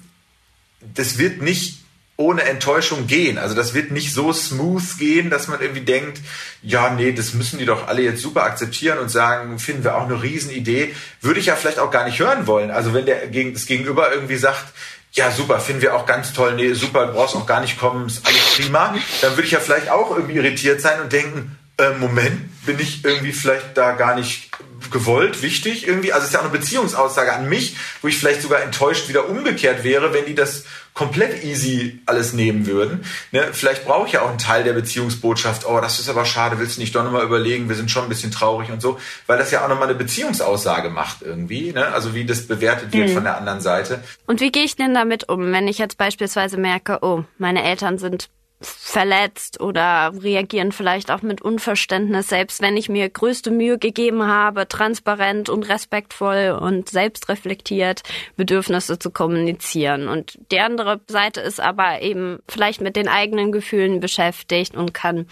das 0.94 1.16
wird 1.16 1.40
nicht 1.40 1.78
ohne 2.18 2.42
Enttäuschung 2.42 3.06
gehen. 3.06 3.38
Also 3.38 3.54
das 3.54 3.72
wird 3.72 3.92
nicht 3.92 4.12
so 4.12 4.30
smooth 4.30 4.98
gehen, 4.98 5.30
dass 5.30 5.48
man 5.48 5.62
irgendwie 5.62 5.80
denkt, 5.80 6.20
ja, 6.62 6.90
nee, 6.90 7.12
das 7.12 7.32
müssen 7.32 7.58
die 7.58 7.64
doch 7.64 7.88
alle 7.88 8.02
jetzt 8.02 8.20
super 8.20 8.42
akzeptieren 8.42 8.98
und 8.98 9.08
sagen, 9.08 9.58
finden 9.58 9.84
wir 9.84 9.96
auch 9.96 10.04
eine 10.04 10.22
Riesenidee. 10.22 10.94
Würde 11.22 11.40
ich 11.40 11.46
ja 11.46 11.56
vielleicht 11.56 11.78
auch 11.78 11.90
gar 11.90 12.04
nicht 12.04 12.18
hören 12.18 12.46
wollen. 12.46 12.70
Also 12.70 12.92
wenn 12.92 13.06
der 13.06 13.26
das 13.28 13.64
Gegenüber 13.64 14.12
irgendwie 14.12 14.36
sagt, 14.36 14.66
ja, 15.12 15.30
super, 15.30 15.58
finden 15.58 15.82
wir 15.82 15.94
auch 15.94 16.06
ganz 16.06 16.32
toll. 16.32 16.54
Nee, 16.54 16.72
super, 16.72 17.06
du 17.06 17.14
brauchst 17.14 17.34
auch 17.34 17.46
gar 17.46 17.60
nicht 17.60 17.78
kommen, 17.78 18.06
ist 18.06 18.26
alles 18.26 18.54
prima. 18.54 18.94
Dann 19.20 19.32
würde 19.32 19.44
ich 19.44 19.52
ja 19.52 19.60
vielleicht 19.60 19.90
auch 19.90 20.16
irgendwie 20.16 20.36
irritiert 20.36 20.80
sein 20.80 21.00
und 21.00 21.12
denken, 21.12 21.58
äh, 21.78 21.90
Moment, 21.98 22.64
bin 22.64 22.78
ich 22.78 23.04
irgendwie 23.04 23.32
vielleicht 23.32 23.76
da 23.76 23.92
gar 23.92 24.14
nicht 24.14 24.50
gewollt, 24.90 25.42
wichtig 25.42 25.86
irgendwie. 25.86 26.12
Also 26.12 26.24
es 26.24 26.28
ist 26.28 26.34
ja 26.34 26.40
auch 26.40 26.44
eine 26.44 26.52
Beziehungsaussage 26.52 27.32
an 27.32 27.48
mich, 27.48 27.76
wo 28.02 28.08
ich 28.08 28.18
vielleicht 28.18 28.42
sogar 28.42 28.62
enttäuscht 28.62 29.08
wieder 29.08 29.28
umgekehrt 29.28 29.84
wäre, 29.84 30.12
wenn 30.12 30.26
die 30.26 30.34
das 30.34 30.64
komplett 30.94 31.44
easy 31.44 32.00
alles 32.06 32.32
nehmen 32.32 32.66
würden. 32.66 33.04
Ne? 33.30 33.48
Vielleicht 33.52 33.84
brauche 33.84 34.06
ich 34.06 34.14
ja 34.14 34.22
auch 34.22 34.28
einen 34.28 34.38
Teil 34.38 34.64
der 34.64 34.72
Beziehungsbotschaft, 34.72 35.66
oh, 35.66 35.80
das 35.80 36.00
ist 36.00 36.08
aber 36.08 36.24
schade, 36.24 36.58
willst 36.58 36.76
du 36.76 36.80
nicht 36.80 36.94
doch 36.94 37.04
nochmal 37.04 37.24
überlegen, 37.24 37.68
wir 37.68 37.76
sind 37.76 37.90
schon 37.90 38.02
ein 38.04 38.08
bisschen 38.08 38.30
traurig 38.30 38.70
und 38.70 38.82
so, 38.82 38.98
weil 39.26 39.38
das 39.38 39.50
ja 39.50 39.64
auch 39.64 39.68
nochmal 39.68 39.88
eine 39.88 39.96
Beziehungsaussage 39.96 40.90
macht 40.90 41.22
irgendwie, 41.22 41.72
ne? 41.72 41.86
also 41.86 42.14
wie 42.14 42.24
das 42.24 42.46
bewertet 42.46 42.92
wird 42.92 43.08
mhm. 43.08 43.14
von 43.14 43.24
der 43.24 43.36
anderen 43.36 43.60
Seite. 43.60 44.02
Und 44.26 44.40
wie 44.40 44.50
gehe 44.50 44.64
ich 44.64 44.76
denn 44.76 44.92
damit 44.92 45.28
um, 45.28 45.52
wenn 45.52 45.68
ich 45.68 45.78
jetzt 45.78 45.96
beispielsweise 45.96 46.58
merke, 46.58 46.98
oh, 47.02 47.24
meine 47.38 47.62
Eltern 47.62 47.98
sind 47.98 48.28
verletzt 48.60 49.60
oder 49.60 50.12
reagieren 50.22 50.72
vielleicht 50.72 51.10
auch 51.10 51.22
mit 51.22 51.40
Unverständnis, 51.40 52.28
selbst 52.28 52.60
wenn 52.60 52.76
ich 52.76 52.88
mir 52.90 53.08
größte 53.08 53.50
Mühe 53.50 53.78
gegeben 53.78 54.26
habe, 54.26 54.68
transparent 54.68 55.48
und 55.48 55.68
respektvoll 55.68 56.58
und 56.60 56.88
selbstreflektiert 56.88 58.02
Bedürfnisse 58.36 58.98
zu 58.98 59.10
kommunizieren. 59.10 60.08
Und 60.08 60.38
die 60.50 60.60
andere 60.60 61.00
Seite 61.08 61.40
ist 61.40 61.60
aber 61.60 62.02
eben 62.02 62.40
vielleicht 62.48 62.82
mit 62.82 62.96
den 62.96 63.08
eigenen 63.08 63.50
Gefühlen 63.50 64.00
beschäftigt 64.00 64.76
und 64.76 64.92
kann 64.92 65.26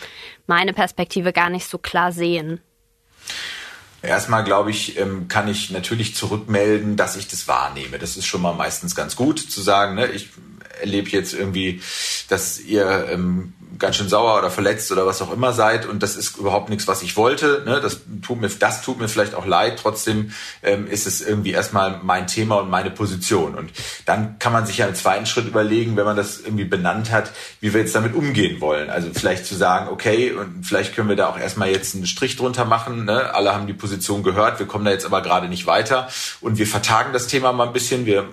meine 0.46 0.72
Perspektive 0.72 1.32
gar 1.34 1.50
nicht 1.50 1.66
so 1.66 1.76
klar 1.76 2.12
sehen. 2.12 2.60
Erstmal, 4.00 4.44
glaube 4.44 4.70
ich, 4.70 4.96
ähm, 4.98 5.26
kann 5.26 5.48
ich 5.48 5.70
natürlich 5.70 6.14
zurückmelden, 6.14 6.96
dass 6.96 7.16
ich 7.16 7.26
das 7.26 7.48
wahrnehme. 7.48 7.98
Das 7.98 8.16
ist 8.16 8.26
schon 8.26 8.40
mal 8.40 8.54
meistens 8.54 8.94
ganz 8.94 9.16
gut 9.16 9.40
zu 9.40 9.60
sagen. 9.60 9.96
Ne? 9.96 10.06
Ich 10.06 10.30
erlebe 10.80 11.10
jetzt 11.10 11.34
irgendwie, 11.34 11.80
dass 12.28 12.60
ihr 12.60 13.08
ähm, 13.10 13.52
ganz 13.78 13.96
schön 13.96 14.08
sauer 14.08 14.38
oder 14.38 14.50
verletzt 14.50 14.90
oder 14.92 15.06
was 15.06 15.22
auch 15.22 15.32
immer 15.32 15.52
seid 15.52 15.86
und 15.86 16.02
das 16.02 16.16
ist 16.16 16.36
überhaupt 16.36 16.68
nichts, 16.68 16.88
was 16.88 17.02
ich 17.02 17.16
wollte. 17.16 17.62
Ne? 17.64 17.80
Das 17.80 18.00
tut 18.22 18.40
mir, 18.40 18.48
das 18.48 18.82
tut 18.82 18.98
mir 18.98 19.08
vielleicht 19.08 19.34
auch 19.34 19.46
leid. 19.46 19.78
Trotzdem 19.80 20.32
ähm, 20.62 20.86
ist 20.86 21.06
es 21.06 21.20
irgendwie 21.20 21.52
erstmal 21.52 22.00
mein 22.02 22.26
Thema 22.26 22.56
und 22.56 22.70
meine 22.70 22.90
Position. 22.90 23.54
Und 23.54 23.70
dann 24.04 24.38
kann 24.38 24.52
man 24.52 24.66
sich 24.66 24.78
ja 24.78 24.86
im 24.86 24.94
zweiten 24.94 25.26
Schritt 25.26 25.46
überlegen, 25.46 25.96
wenn 25.96 26.04
man 26.04 26.16
das 26.16 26.40
irgendwie 26.40 26.64
benannt 26.64 27.10
hat, 27.10 27.30
wie 27.60 27.72
wir 27.72 27.80
jetzt 27.80 27.94
damit 27.94 28.14
umgehen 28.14 28.60
wollen. 28.60 28.90
Also 28.90 29.10
vielleicht 29.12 29.46
zu 29.46 29.54
sagen, 29.54 29.88
okay, 29.90 30.32
und 30.32 30.64
vielleicht 30.64 30.94
können 30.94 31.08
wir 31.08 31.16
da 31.16 31.28
auch 31.28 31.38
erstmal 31.38 31.70
jetzt 31.70 31.94
einen 31.94 32.06
Strich 32.06 32.36
drunter 32.36 32.64
machen. 32.64 33.04
Ne? 33.04 33.34
Alle 33.34 33.54
haben 33.54 33.66
die 33.66 33.74
Position 33.74 34.22
gehört, 34.22 34.58
wir 34.58 34.66
kommen 34.66 34.84
da 34.84 34.90
jetzt 34.90 35.06
aber 35.06 35.22
gerade 35.22 35.48
nicht 35.48 35.66
weiter 35.66 36.08
und 36.40 36.58
wir 36.58 36.66
vertagen 36.66 37.12
das 37.12 37.26
Thema 37.26 37.52
mal 37.52 37.66
ein 37.66 37.72
bisschen. 37.72 38.06
Wir 38.06 38.28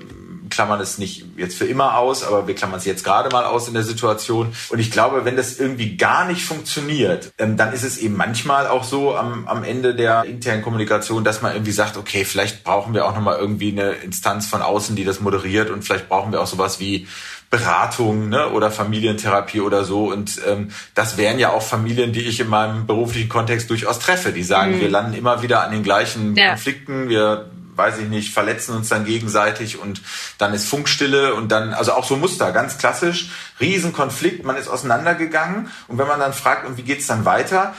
klammern 0.56 0.80
es 0.80 0.98
nicht 0.98 1.26
jetzt 1.36 1.58
für 1.58 1.66
immer 1.66 1.98
aus, 1.98 2.24
aber 2.24 2.48
wir 2.48 2.56
klammern 2.56 2.80
es 2.80 2.86
jetzt 2.86 3.04
gerade 3.04 3.30
mal 3.30 3.44
aus 3.44 3.68
in 3.68 3.74
der 3.74 3.84
Situation. 3.84 4.54
Und 4.70 4.80
ich 4.80 4.90
glaube, 4.90 5.26
wenn 5.26 5.36
das 5.36 5.60
irgendwie 5.60 5.98
gar 5.98 6.26
nicht 6.26 6.46
funktioniert, 6.46 7.34
ähm, 7.38 7.58
dann 7.58 7.74
ist 7.74 7.84
es 7.84 7.98
eben 7.98 8.16
manchmal 8.16 8.68
auch 8.68 8.86
so 8.86 9.18
am, 9.18 9.48
am 9.48 9.66
Ende 9.66 9.96
der 9.96 10.24
internen 10.24 10.62
Kommunikation, 10.62 11.26
dass 11.26 11.42
man 11.42 11.54
irgendwie 11.54 11.74
sagt, 11.74 11.98
okay, 11.98 12.24
vielleicht 12.24 12.64
brauchen 12.64 12.94
wir 12.94 13.06
auch 13.06 13.14
nochmal 13.14 13.38
irgendwie 13.38 13.72
eine 13.72 13.92
Instanz 13.92 14.48
von 14.48 14.62
außen, 14.62 14.96
die 14.96 15.04
das 15.04 15.20
moderiert 15.20 15.70
und 15.70 15.84
vielleicht 15.84 16.08
brauchen 16.08 16.32
wir 16.32 16.42
auch 16.42 16.48
sowas 16.48 16.80
wie 16.80 17.06
Beratung 17.50 18.30
ne, 18.30 18.50
oder 18.50 18.72
Familientherapie 18.72 19.60
oder 19.60 19.84
so. 19.84 20.12
Und 20.12 20.42
ähm, 20.48 20.70
das 20.94 21.18
wären 21.18 21.38
ja 21.38 21.52
auch 21.52 21.62
Familien, 21.62 22.14
die 22.14 22.22
ich 22.22 22.40
in 22.40 22.48
meinem 22.48 22.88
beruflichen 22.88 23.30
Kontext 23.30 23.70
durchaus 23.70 24.00
treffe, 24.00 24.32
die 24.32 24.44
sagen, 24.44 24.78
mhm. 24.78 24.82
wir 24.82 24.90
landen 24.90 25.14
immer 25.14 25.42
wieder 25.42 25.64
an 25.64 25.72
den 25.72 25.84
gleichen 25.84 26.36
ja. 26.36 26.50
Konflikten, 26.50 27.10
wir 27.10 27.50
weiß 27.76 28.00
ich 28.00 28.08
nicht, 28.08 28.34
verletzen 28.34 28.76
uns 28.76 28.90
dann 28.90 29.06
gegenseitig 29.06 29.78
und 29.78 30.02
dann 30.38 30.54
ist 30.54 30.68
Funkstille 30.68 31.36
und 31.36 31.50
dann, 31.52 31.74
also 31.74 31.94
auch 31.94 32.06
so 32.06 32.16
Muster, 32.16 32.52
ganz 32.52 32.78
klassisch, 32.78 33.30
Riesenkonflikt, 33.60 34.44
man 34.46 34.56
ist 34.56 34.68
auseinandergegangen 34.68 35.70
und 35.88 35.98
wenn 35.98 36.08
man 36.08 36.20
dann 36.20 36.34
fragt, 36.34 36.66
und 36.66 36.78
wie 36.78 36.84
geht's 36.84 37.08
dann 37.08 37.26
weiter? 37.26 37.74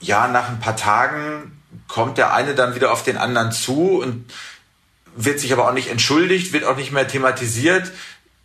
Ja, 0.00 0.28
nach 0.28 0.48
ein 0.48 0.60
paar 0.60 0.76
Tagen 0.76 1.60
kommt 1.88 2.18
der 2.18 2.34
eine 2.34 2.54
dann 2.54 2.74
wieder 2.74 2.92
auf 2.92 3.02
den 3.02 3.16
anderen 3.16 3.52
zu 3.52 4.00
und 4.00 4.30
wird 5.14 5.40
sich 5.40 5.52
aber 5.52 5.68
auch 5.68 5.74
nicht 5.74 5.90
entschuldigt, 5.90 6.52
wird 6.52 6.64
auch 6.64 6.76
nicht 6.76 6.92
mehr 6.92 7.06
thematisiert, 7.06 7.90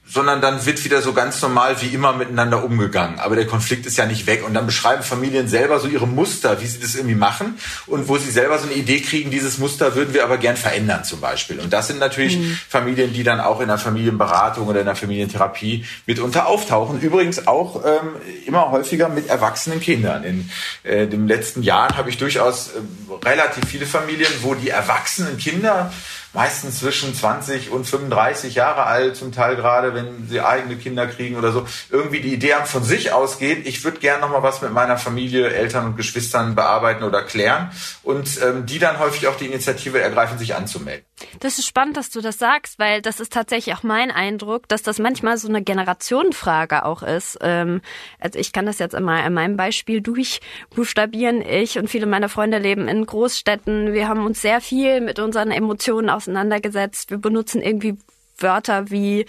sondern 0.09 0.41
dann 0.41 0.65
wird 0.65 0.83
wieder 0.85 1.01
so 1.01 1.13
ganz 1.13 1.41
normal 1.41 1.81
wie 1.81 1.87
immer 1.87 2.13
miteinander 2.13 2.63
umgegangen. 2.63 3.19
Aber 3.19 3.35
der 3.35 3.45
Konflikt 3.45 3.85
ist 3.85 3.97
ja 3.97 4.05
nicht 4.05 4.25
weg. 4.25 4.45
Und 4.45 4.53
dann 4.53 4.65
beschreiben 4.65 5.03
Familien 5.03 5.47
selber 5.47 5.79
so 5.79 5.87
ihre 5.87 6.07
Muster, 6.07 6.61
wie 6.61 6.65
sie 6.65 6.79
das 6.79 6.95
irgendwie 6.95 7.15
machen 7.15 7.57
und 7.87 8.07
wo 8.07 8.17
sie 8.17 8.31
selber 8.31 8.57
so 8.57 8.65
eine 8.65 8.75
Idee 8.75 9.01
kriegen, 9.01 9.31
dieses 9.31 9.57
Muster 9.57 9.95
würden 9.95 10.13
wir 10.13 10.23
aber 10.23 10.37
gern 10.37 10.55
verändern 10.55 11.03
zum 11.03 11.19
Beispiel. 11.19 11.59
Und 11.59 11.73
das 11.73 11.87
sind 11.87 11.99
natürlich 11.99 12.37
mhm. 12.37 12.57
Familien, 12.69 13.11
die 13.13 13.23
dann 13.23 13.39
auch 13.41 13.59
in 13.59 13.67
der 13.67 13.77
Familienberatung 13.77 14.67
oder 14.67 14.79
in 14.79 14.85
der 14.85 14.95
Familientherapie 14.95 15.85
mitunter 16.05 16.47
auftauchen. 16.47 17.01
Übrigens 17.01 17.47
auch 17.47 17.83
ähm, 17.85 18.15
immer 18.45 18.71
häufiger 18.71 19.09
mit 19.09 19.27
erwachsenen 19.27 19.81
Kindern. 19.81 20.23
In 20.23 20.49
äh, 20.83 21.07
den 21.07 21.27
letzten 21.27 21.63
Jahren 21.63 21.97
habe 21.97 22.09
ich 22.09 22.17
durchaus 22.17 22.69
äh, 22.69 23.25
relativ 23.25 23.65
viele 23.65 23.85
Familien, 23.85 24.31
wo 24.41 24.55
die 24.55 24.69
erwachsenen 24.69 25.37
Kinder 25.37 25.91
meistens 26.33 26.79
zwischen 26.79 27.15
20 27.15 27.71
und 27.71 27.85
35 27.85 28.55
Jahre 28.55 28.83
alt, 28.83 29.15
zum 29.15 29.31
Teil 29.31 29.55
gerade, 29.55 29.93
wenn 29.93 30.27
sie 30.27 30.41
eigene 30.41 30.75
Kinder 30.75 31.07
kriegen 31.07 31.35
oder 31.35 31.51
so, 31.51 31.65
irgendwie 31.89 32.21
die 32.21 32.33
Idee 32.33 32.53
haben, 32.53 32.65
von 32.65 32.83
sich 32.83 33.11
ausgeht, 33.11 33.65
ich 33.65 33.83
würde 33.83 33.99
gerne 33.99 34.21
noch 34.21 34.29
mal 34.29 34.43
was 34.43 34.61
mit 34.61 34.71
meiner 34.71 34.97
Familie, 34.97 35.49
Eltern 35.49 35.85
und 35.85 35.97
Geschwistern 35.97 36.55
bearbeiten 36.55 37.03
oder 37.03 37.23
klären 37.23 37.71
und 38.03 38.41
ähm, 38.41 38.65
die 38.65 38.79
dann 38.79 38.99
häufig 38.99 39.27
auch 39.27 39.35
die 39.35 39.45
Initiative 39.45 39.99
ergreifen, 39.99 40.37
sich 40.37 40.55
anzumelden. 40.55 41.05
Das 41.39 41.57
ist 41.57 41.65
spannend, 41.65 41.97
dass 41.97 42.09
du 42.09 42.21
das 42.21 42.37
sagst, 42.37 42.77
weil 42.77 43.01
das 43.01 43.19
ist 43.19 43.33
tatsächlich 43.33 43.75
auch 43.75 43.83
mein 43.83 44.11
Eindruck, 44.11 44.67
dass 44.67 44.83
das 44.83 44.99
manchmal 44.99 45.37
so 45.37 45.47
eine 45.47 45.63
Generationenfrage 45.63 46.85
auch 46.85 47.01
ist. 47.01 47.39
Ähm, 47.41 47.81
also 48.19 48.37
ich 48.37 48.53
kann 48.53 48.65
das 48.65 48.79
jetzt 48.79 48.93
immer 48.93 49.25
in 49.25 49.33
meinem 49.33 49.57
Beispiel 49.57 50.01
durchbuchstabieren. 50.01 51.41
Ich 51.41 51.79
und 51.79 51.89
viele 51.89 52.05
meiner 52.05 52.29
Freunde 52.29 52.59
leben 52.59 52.87
in 52.87 53.05
Großstädten. 53.05 53.93
Wir 53.93 54.07
haben 54.07 54.25
uns 54.25 54.41
sehr 54.41 54.61
viel 54.61 55.01
mit 55.01 55.19
unseren 55.19 55.51
Emotionen 55.51 56.09
auseinandergesetzt. 56.09 57.09
Wir 57.09 57.17
benutzen 57.17 57.61
irgendwie 57.61 57.97
Wörter 58.39 58.91
wie 58.91 59.25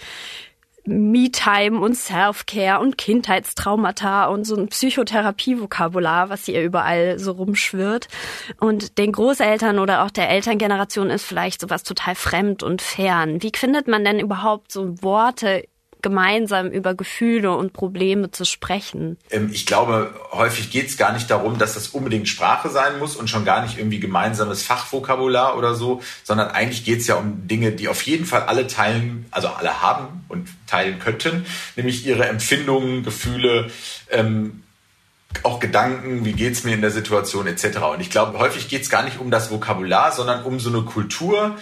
Me-Time 0.89 1.79
und 1.79 1.95
Self-Care 1.95 2.79
und 2.79 2.97
Kindheitstraumata 2.97 4.25
und 4.25 4.43
so 4.45 4.55
ein 4.55 4.67
Psychotherapie-Vokabular, 4.67 6.29
was 6.29 6.45
hier 6.45 6.63
überall 6.63 7.19
so 7.19 7.31
rumschwirrt. 7.31 8.07
Und 8.59 8.97
den 8.97 9.11
Großeltern 9.11 9.79
oder 9.79 10.03
auch 10.03 10.11
der 10.11 10.29
Elterngeneration 10.29 11.09
ist 11.09 11.25
vielleicht 11.25 11.61
sowas 11.61 11.83
total 11.83 12.15
fremd 12.15 12.63
und 12.63 12.81
fern. 12.81 13.41
Wie 13.41 13.51
findet 13.55 13.87
man 13.87 14.03
denn 14.03 14.19
überhaupt 14.19 14.71
so 14.71 15.01
Worte 15.01 15.63
gemeinsam 16.01 16.67
über 16.67 16.93
Gefühle 16.93 17.51
und 17.55 17.73
Probleme 17.73 18.31
zu 18.31 18.45
sprechen? 18.45 19.17
Ähm, 19.29 19.49
ich 19.51 19.65
glaube, 19.65 20.13
häufig 20.31 20.71
geht 20.71 20.87
es 20.87 20.97
gar 20.97 21.13
nicht 21.13 21.29
darum, 21.29 21.57
dass 21.57 21.73
das 21.73 21.89
unbedingt 21.89 22.27
Sprache 22.27 22.69
sein 22.69 22.99
muss 22.99 23.15
und 23.15 23.29
schon 23.29 23.45
gar 23.45 23.61
nicht 23.61 23.77
irgendwie 23.77 23.99
gemeinsames 23.99 24.63
Fachvokabular 24.63 25.57
oder 25.57 25.75
so, 25.75 26.01
sondern 26.23 26.49
eigentlich 26.49 26.85
geht 26.85 27.01
es 27.01 27.07
ja 27.07 27.15
um 27.15 27.47
Dinge, 27.47 27.71
die 27.71 27.87
auf 27.87 28.01
jeden 28.03 28.25
Fall 28.25 28.43
alle 28.43 28.67
teilen, 28.67 29.25
also 29.31 29.49
alle 29.49 29.81
haben 29.81 30.25
und 30.29 30.47
teilen 30.67 30.99
könnten, 30.99 31.45
nämlich 31.75 32.05
ihre 32.05 32.27
Empfindungen, 32.27 33.03
Gefühle, 33.03 33.69
ähm, 34.09 34.63
auch 35.43 35.59
Gedanken, 35.59 36.25
wie 36.25 36.33
geht's 36.33 36.63
mir 36.63 36.73
in 36.73 36.81
der 36.81 36.91
Situation 36.91 37.45
etc. 37.47 37.77
Und 37.93 38.01
ich 38.01 38.09
glaube, 38.09 38.39
häufig 38.39 38.67
geht 38.67 38.81
es 38.81 38.89
gar 38.89 39.03
nicht 39.03 39.19
um 39.19 39.29
das 39.31 39.51
Vokabular, 39.51 40.11
sondern 40.11 40.43
um 40.43 40.59
so 40.59 40.69
eine 40.69 40.81
Kultur, 40.81 41.57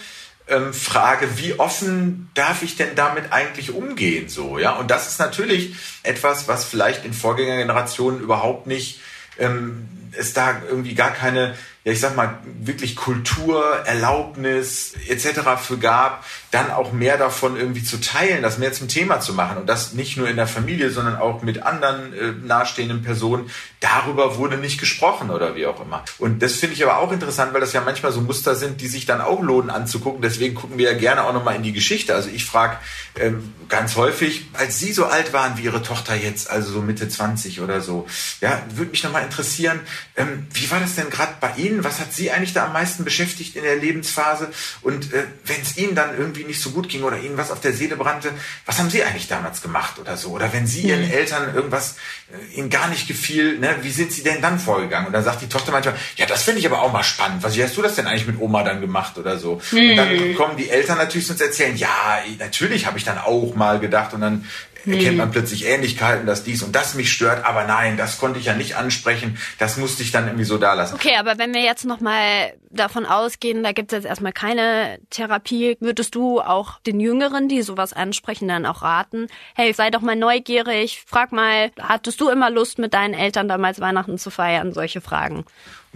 ähm, 0.48 0.72
Frage, 0.72 1.38
wie 1.38 1.58
offen 1.58 2.30
darf 2.34 2.62
ich 2.62 2.76
denn 2.76 2.94
damit 2.94 3.32
eigentlich 3.32 3.72
umgehen? 3.72 4.28
So, 4.28 4.58
ja. 4.58 4.72
Und 4.76 4.90
das 4.90 5.08
ist 5.08 5.18
natürlich 5.18 5.74
etwas, 6.02 6.48
was 6.48 6.64
vielleicht 6.64 7.04
in 7.04 7.12
Vorgängergenerationen 7.12 8.20
überhaupt 8.20 8.66
nicht, 8.66 9.00
ähm, 9.38 9.88
es 10.12 10.32
da 10.32 10.62
irgendwie 10.68 10.94
gar 10.94 11.10
keine 11.12 11.54
ja, 11.88 11.92
ich 11.92 12.00
sag 12.00 12.16
mal, 12.16 12.38
wirklich 12.60 12.96
Kultur, 12.96 13.64
Erlaubnis 13.86 14.92
etc. 15.08 15.40
für 15.58 15.78
gab, 15.78 16.22
dann 16.50 16.70
auch 16.70 16.92
mehr 16.92 17.16
davon 17.16 17.56
irgendwie 17.56 17.82
zu 17.82 17.98
teilen, 17.98 18.42
das 18.42 18.58
mehr 18.58 18.74
zum 18.74 18.88
Thema 18.88 19.20
zu 19.20 19.32
machen 19.32 19.56
und 19.56 19.66
das 19.66 19.94
nicht 19.94 20.18
nur 20.18 20.28
in 20.28 20.36
der 20.36 20.46
Familie, 20.46 20.90
sondern 20.90 21.16
auch 21.16 21.40
mit 21.40 21.62
anderen 21.62 22.12
äh, 22.12 22.32
nahestehenden 22.46 23.02
Personen. 23.02 23.50
Darüber 23.80 24.36
wurde 24.36 24.58
nicht 24.58 24.78
gesprochen 24.78 25.30
oder 25.30 25.56
wie 25.56 25.64
auch 25.64 25.80
immer. 25.80 26.04
Und 26.18 26.42
das 26.42 26.54
finde 26.54 26.74
ich 26.74 26.82
aber 26.82 26.98
auch 26.98 27.10
interessant, 27.10 27.54
weil 27.54 27.62
das 27.62 27.72
ja 27.72 27.80
manchmal 27.80 28.12
so 28.12 28.20
Muster 28.20 28.54
sind, 28.54 28.82
die 28.82 28.88
sich 28.88 29.06
dann 29.06 29.22
auch 29.22 29.40
lohnen 29.40 29.70
anzugucken. 29.70 30.20
Deswegen 30.20 30.54
gucken 30.54 30.76
wir 30.76 30.92
ja 30.92 30.98
gerne 30.98 31.24
auch 31.24 31.32
nochmal 31.32 31.56
in 31.56 31.62
die 31.62 31.72
Geschichte. 31.72 32.14
Also 32.14 32.28
ich 32.28 32.44
frage 32.44 32.76
ähm, 33.18 33.54
ganz 33.70 33.96
häufig, 33.96 34.48
als 34.52 34.78
Sie 34.78 34.92
so 34.92 35.06
alt 35.06 35.32
waren 35.32 35.56
wie 35.56 35.62
Ihre 35.62 35.82
Tochter 35.82 36.14
jetzt, 36.14 36.50
also 36.50 36.70
so 36.70 36.82
Mitte 36.82 37.08
20 37.08 37.62
oder 37.62 37.80
so, 37.80 38.06
ja, 38.42 38.62
würde 38.74 38.90
mich 38.90 39.04
nochmal 39.04 39.22
interessieren, 39.22 39.80
ähm, 40.16 40.46
wie 40.52 40.70
war 40.70 40.80
das 40.80 40.94
denn 40.94 41.08
gerade 41.08 41.32
bei 41.40 41.52
Ihnen? 41.56 41.77
Was 41.84 42.00
hat 42.00 42.12
Sie 42.12 42.30
eigentlich 42.30 42.52
da 42.52 42.66
am 42.66 42.72
meisten 42.72 43.04
beschäftigt 43.04 43.56
in 43.56 43.62
der 43.62 43.76
Lebensphase? 43.76 44.48
Und 44.82 45.12
äh, 45.12 45.24
wenn 45.44 45.60
es 45.60 45.76
Ihnen 45.76 45.94
dann 45.94 46.16
irgendwie 46.16 46.44
nicht 46.44 46.60
so 46.60 46.70
gut 46.70 46.88
ging 46.88 47.02
oder 47.02 47.18
Ihnen 47.18 47.36
was 47.36 47.50
auf 47.50 47.60
der 47.60 47.72
Seele 47.72 47.96
brannte, 47.96 48.30
was 48.66 48.78
haben 48.78 48.90
Sie 48.90 49.02
eigentlich 49.02 49.28
damals 49.28 49.62
gemacht 49.62 49.98
oder 49.98 50.16
so? 50.16 50.30
Oder 50.30 50.52
wenn 50.52 50.66
Sie 50.66 50.82
Ihren 50.82 51.06
mhm. 51.06 51.12
Eltern 51.12 51.54
irgendwas 51.54 51.96
äh, 52.32 52.58
Ihnen 52.58 52.70
gar 52.70 52.88
nicht 52.88 53.08
gefiel, 53.08 53.58
ne, 53.58 53.76
wie 53.82 53.90
sind 53.90 54.12
Sie 54.12 54.22
denn 54.22 54.40
dann 54.40 54.58
vorgegangen? 54.58 55.06
Und 55.06 55.12
dann 55.12 55.24
sagt 55.24 55.42
die 55.42 55.48
Tochter 55.48 55.72
manchmal, 55.72 55.94
ja, 56.16 56.26
das 56.26 56.42
finde 56.42 56.60
ich 56.60 56.66
aber 56.66 56.82
auch 56.82 56.92
mal 56.92 57.02
spannend. 57.02 57.42
Was, 57.42 57.56
wie 57.56 57.62
hast 57.62 57.76
du 57.76 57.82
das 57.82 57.94
denn 57.94 58.06
eigentlich 58.06 58.26
mit 58.26 58.40
Oma 58.40 58.62
dann 58.62 58.80
gemacht 58.80 59.18
oder 59.18 59.38
so? 59.38 59.60
Mhm. 59.72 59.90
Und 59.90 59.96
dann 59.96 60.12
mhm. 60.12 60.34
kommen 60.34 60.56
die 60.56 60.70
Eltern 60.70 60.98
natürlich 60.98 61.30
uns 61.30 61.40
erzählen, 61.40 61.76
ja, 61.76 62.18
natürlich 62.38 62.86
habe 62.86 62.98
ich 62.98 63.04
dann 63.04 63.18
auch 63.18 63.54
mal 63.54 63.78
gedacht 63.78 64.14
und 64.14 64.20
dann 64.20 64.44
erkennt 64.86 65.18
man 65.18 65.30
plötzlich 65.30 65.66
Ähnlichkeiten, 65.66 66.26
dass 66.26 66.44
dies 66.44 66.62
und 66.62 66.74
das 66.74 66.94
mich 66.94 67.12
stört, 67.12 67.44
aber 67.44 67.64
nein, 67.64 67.96
das 67.96 68.18
konnte 68.18 68.38
ich 68.38 68.46
ja 68.46 68.54
nicht 68.54 68.76
ansprechen, 68.76 69.38
das 69.58 69.76
musste 69.76 70.02
ich 70.02 70.10
dann 70.12 70.26
irgendwie 70.26 70.44
so 70.44 70.58
da 70.58 70.74
lassen. 70.74 70.94
Okay, 70.94 71.16
aber 71.18 71.38
wenn 71.38 71.54
wir 71.54 71.62
jetzt 71.62 71.84
nochmal 71.84 72.54
davon 72.70 73.06
ausgehen, 73.06 73.62
da 73.62 73.72
gibt 73.72 73.92
es 73.92 73.98
jetzt 73.98 74.08
erstmal 74.08 74.32
keine 74.32 74.98
Therapie, 75.10 75.76
würdest 75.80 76.14
du 76.14 76.40
auch 76.40 76.80
den 76.80 77.00
Jüngeren, 77.00 77.48
die 77.48 77.62
sowas 77.62 77.92
ansprechen, 77.92 78.48
dann 78.48 78.66
auch 78.66 78.82
raten, 78.82 79.28
hey, 79.54 79.72
sei 79.72 79.90
doch 79.90 80.00
mal 80.00 80.16
neugierig, 80.16 81.02
frag 81.06 81.32
mal, 81.32 81.70
hattest 81.80 82.20
du 82.20 82.28
immer 82.28 82.50
Lust 82.50 82.78
mit 82.78 82.94
deinen 82.94 83.14
Eltern 83.14 83.48
damals 83.48 83.80
Weihnachten 83.80 84.18
zu 84.18 84.30
feiern, 84.30 84.72
solche 84.72 85.00
Fragen? 85.00 85.44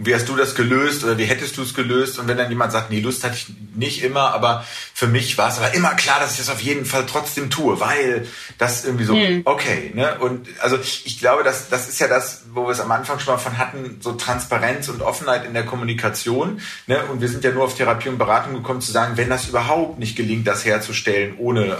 Wie 0.05 0.15
hast 0.15 0.29
du 0.29 0.35
das 0.35 0.55
gelöst 0.55 1.03
oder 1.03 1.17
wie 1.17 1.25
hättest 1.25 1.57
du 1.57 1.63
es 1.63 1.73
gelöst? 1.73 2.19
Und 2.19 2.27
wenn 2.27 2.37
dann 2.37 2.49
jemand 2.49 2.71
sagt, 2.71 2.91
nee, 2.91 2.99
Lust 2.99 3.23
hatte 3.23 3.35
ich 3.35 3.47
nicht 3.75 4.03
immer, 4.03 4.33
aber 4.33 4.65
für 4.93 5.07
mich 5.07 5.37
war 5.37 5.49
es 5.49 5.57
aber 5.57 5.73
immer 5.73 5.93
klar, 5.95 6.19
dass 6.19 6.33
ich 6.33 6.37
das 6.37 6.49
auf 6.49 6.61
jeden 6.61 6.85
Fall 6.85 7.05
trotzdem 7.05 7.49
tue, 7.49 7.79
weil 7.79 8.27
das 8.57 8.85
irgendwie 8.85 9.05
so, 9.05 9.15
mhm. 9.15 9.41
okay, 9.45 9.91
ne? 9.93 10.17
Und 10.19 10.47
also 10.59 10.77
ich 10.79 11.19
glaube, 11.19 11.43
dass 11.43 11.69
das 11.69 11.89
ist 11.89 11.99
ja 11.99 12.07
das, 12.07 12.43
wo 12.53 12.65
wir 12.65 12.71
es 12.71 12.79
am 12.79 12.91
Anfang 12.91 13.19
schon 13.19 13.33
mal 13.33 13.39
von 13.39 13.57
hatten, 13.57 13.97
so 13.99 14.13
Transparenz 14.13 14.89
und 14.89 15.01
Offenheit 15.01 15.45
in 15.45 15.53
der 15.53 15.65
Kommunikation. 15.65 16.61
Ne? 16.87 17.03
Und 17.11 17.21
wir 17.21 17.29
sind 17.29 17.43
ja 17.43 17.51
nur 17.51 17.63
auf 17.63 17.75
Therapie 17.75 18.09
und 18.09 18.17
Beratung 18.17 18.53
gekommen 18.53 18.81
zu 18.81 18.91
sagen, 18.91 19.17
wenn 19.17 19.29
das 19.29 19.47
überhaupt 19.47 19.99
nicht 19.99 20.15
gelingt, 20.15 20.47
das 20.47 20.65
herzustellen 20.65 21.35
ohne 21.37 21.65
äh, 21.65 21.77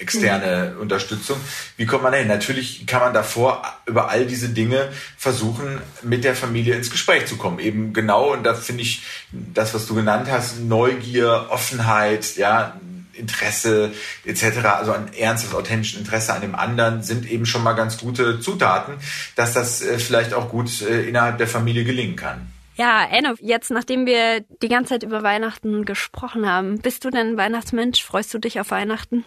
externe 0.00 0.72
mhm. 0.74 0.80
Unterstützung. 0.80 1.38
Wie 1.76 1.86
kommt 1.86 2.02
man 2.02 2.12
dahin? 2.12 2.28
Natürlich 2.28 2.86
kann 2.86 3.00
man 3.00 3.14
davor 3.14 3.62
über 3.86 4.08
all 4.10 4.26
diese 4.26 4.48
Dinge 4.48 4.88
versuchen, 5.16 5.80
mit 6.02 6.24
der 6.24 6.34
Familie 6.34 6.74
ins 6.74 6.90
Gespräch 6.90 7.26
zu 7.26 7.36
kommen. 7.36 7.58
Eben 7.58 7.92
genau, 7.92 8.32
und 8.32 8.44
da 8.44 8.54
finde 8.54 8.82
ich 8.82 9.02
das, 9.32 9.74
was 9.74 9.86
du 9.86 9.94
genannt 9.94 10.28
hast, 10.30 10.60
Neugier, 10.60 11.46
Offenheit, 11.50 12.36
ja, 12.36 12.78
Interesse 13.16 13.92
etc., 14.24 14.64
also 14.64 14.92
ein 14.92 15.12
ernstes, 15.14 15.54
authentisches 15.54 16.00
Interesse 16.00 16.34
an 16.34 16.40
dem 16.40 16.54
anderen, 16.54 17.02
sind 17.02 17.30
eben 17.30 17.46
schon 17.46 17.62
mal 17.62 17.74
ganz 17.74 17.98
gute 17.98 18.40
Zutaten, 18.40 18.94
dass 19.36 19.52
das 19.52 19.82
äh, 19.82 19.98
vielleicht 19.98 20.34
auch 20.34 20.48
gut 20.48 20.82
äh, 20.82 21.08
innerhalb 21.08 21.38
der 21.38 21.48
Familie 21.48 21.84
gelingen 21.84 22.16
kann. 22.16 22.48
Ja, 22.76 23.04
Enno, 23.04 23.34
jetzt 23.40 23.70
nachdem 23.70 24.04
wir 24.04 24.40
die 24.62 24.68
ganze 24.68 24.90
Zeit 24.90 25.04
über 25.04 25.22
Weihnachten 25.22 25.84
gesprochen 25.84 26.48
haben, 26.48 26.80
bist 26.80 27.04
du 27.04 27.10
denn 27.10 27.32
ein 27.32 27.36
Weihnachtsmensch? 27.36 28.02
Freust 28.02 28.34
du 28.34 28.38
dich 28.38 28.58
auf 28.58 28.72
Weihnachten? 28.72 29.24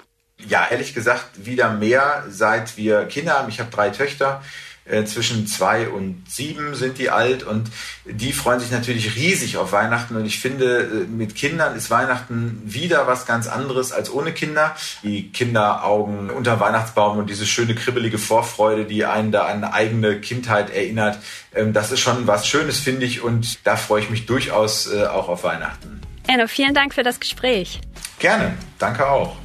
Ja, 0.48 0.68
ehrlich 0.70 0.94
gesagt, 0.94 1.46
wieder 1.46 1.72
mehr, 1.72 2.26
seit 2.30 2.78
wir 2.78 3.06
Kinder 3.06 3.40
haben. 3.40 3.50
Ich 3.50 3.60
habe 3.60 3.72
drei 3.72 3.90
Töchter. 3.90 4.42
Äh, 4.90 5.04
zwischen 5.04 5.48
zwei 5.48 5.90
und 5.90 6.24
sieben 6.30 6.74
sind 6.74 6.98
die 6.98 7.10
alt 7.10 7.44
und 7.44 7.70
die 8.06 8.32
freuen 8.32 8.62
sich 8.62 8.72
natürlich 8.72 9.18
riesig 9.18 9.58
auf 9.58 9.74
Weihnachten 9.74 10.16
und 10.16 10.26
ich 10.26 10.40
finde, 10.40 10.80
äh, 10.80 11.08
mit 11.08 11.36
Kindern 11.36 11.76
ist 11.76 11.90
Weihnachten 11.90 12.62
wieder 12.64 13.06
was 13.06 13.26
ganz 13.26 13.48
anderes 13.48 13.92
als 13.92 14.10
ohne 14.10 14.32
Kinder. 14.32 14.78
Die 15.04 15.30
Kinderaugen 15.30 16.30
unter 16.30 16.62
Weihnachtsbaum 16.62 17.18
und 17.18 17.30
diese 17.30 17.46
schöne 17.46 17.76
kribbelige 17.76 18.18
Vorfreude, 18.18 18.86
die 18.86 19.04
einen 19.04 19.34
da 19.34 19.48
an 19.48 19.66
eigene 19.66 20.22
Kindheit 20.22 20.70
erinnert, 20.70 21.20
ähm, 21.54 21.74
das 21.74 21.92
ist 21.92 22.00
schon 22.00 22.26
was 22.26 22.48
Schönes, 22.48 22.80
finde 22.80 23.06
ich 23.06 23.22
und 23.22 23.60
da 23.66 23.76
freue 23.76 24.02
ich 24.02 24.10
mich 24.10 24.26
durchaus 24.26 24.88
äh, 24.90 25.06
auch 25.06 25.28
auf 25.28 25.44
Weihnachten. 25.44 26.00
Enno, 26.28 26.48
vielen 26.48 26.74
Dank 26.74 26.94
für 26.94 27.04
das 27.04 27.20
Gespräch. 27.20 27.82
Gerne, 28.20 28.54
danke 28.80 29.06
auch. 29.06 29.36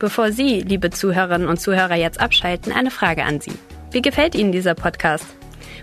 Bevor 0.00 0.32
Sie, 0.32 0.62
liebe 0.62 0.90
Zuhörerinnen 0.90 1.46
und 1.46 1.60
Zuhörer, 1.60 1.94
jetzt 1.94 2.18
abschalten, 2.20 2.72
eine 2.72 2.90
Frage 2.90 3.22
an 3.22 3.40
Sie. 3.42 3.52
Wie 3.90 4.00
gefällt 4.00 4.34
Ihnen 4.34 4.50
dieser 4.50 4.74
Podcast? 4.74 5.26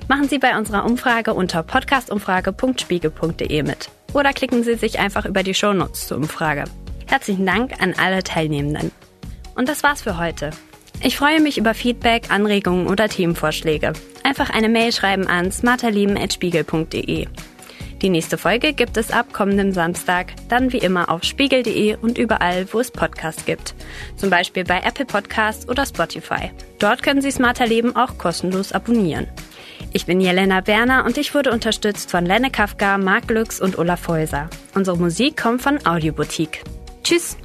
Machen 0.08 0.28
Sie 0.28 0.40
bei 0.40 0.58
unserer 0.58 0.86
Umfrage 0.86 1.36
unter 1.36 1.62
podcastumfrage.spiegel.de 1.62 3.62
mit. 3.62 3.90
Oder 4.14 4.34
klicken 4.34 4.64
Sie 4.64 4.74
sich 4.74 4.98
einfach 4.98 5.26
über 5.26 5.44
die 5.44 5.54
Shownotes 5.54 6.08
zur 6.08 6.18
Umfrage. 6.18 6.64
Herzlichen 7.06 7.46
Dank 7.46 7.80
an 7.80 7.94
alle 7.96 8.24
Teilnehmenden. 8.24 8.92
Und 9.54 9.70
das 9.70 9.84
war's 9.84 10.02
für 10.02 10.18
heute. 10.18 10.50
Ich 11.04 11.16
freue 11.16 11.40
mich 11.40 11.60
über 11.60 11.76
Feedback, 11.76 12.32
Anregungen 12.32 12.88
oder 12.88 13.10
Themenvorschläge. 13.10 13.94
Einfach 14.24 14.50
eine 14.50 14.68
Mail 14.68 14.94
schreiben 14.94 15.28
an 15.28 15.52
smarterleben.spiegel.de. 15.52 17.28
Die 18.02 18.10
nächste 18.10 18.38
Folge 18.38 18.74
gibt 18.74 18.96
es 18.98 19.12
ab 19.12 19.34
kommendem 19.34 19.72
Samstag, 19.72 20.34
dann 20.50 20.72
wie 20.72 20.78
immer 20.78 21.10
auf 21.10 21.24
spiegel.de 21.24 21.96
und 21.96 22.18
überall, 22.18 22.72
wo 22.72 22.80
es 22.80 22.92
Podcasts 22.92 23.46
gibt. 23.46 23.74
Zum 24.16 24.30
Beispiel 24.30 24.64
bei 24.64 24.82
Apple 24.82 25.06
Podcasts 25.06 25.68
oder 25.68 25.86
Spotify. 25.86 26.52
Dort 26.80 27.02
können 27.02 27.22
Sie 27.22 27.32
Smarter 27.32 27.66
Leben 27.66 27.96
auch 27.96 28.18
kostenlos 28.18 28.72
abonnieren. 28.72 29.28
Ich 29.94 30.06
bin 30.06 30.22
Jelena 30.22 30.62
Berner 30.62 31.06
und 31.06 31.18
ich 31.18 31.34
wurde 31.34 31.52
unterstützt 31.52 32.12
von 32.12 32.26
Lenne 32.26 32.52
Kafka, 32.52 32.98
Marc 32.98 33.32
Lux 33.32 33.60
und 33.60 33.80
Olaf 33.80 34.08
Häuser. 34.08 34.50
Unsere 34.76 34.98
Musik 34.98 35.38
kommt 35.38 35.62
von 35.62 35.84
Audioboutique. 35.86 36.64
Tschüss! 37.04 37.38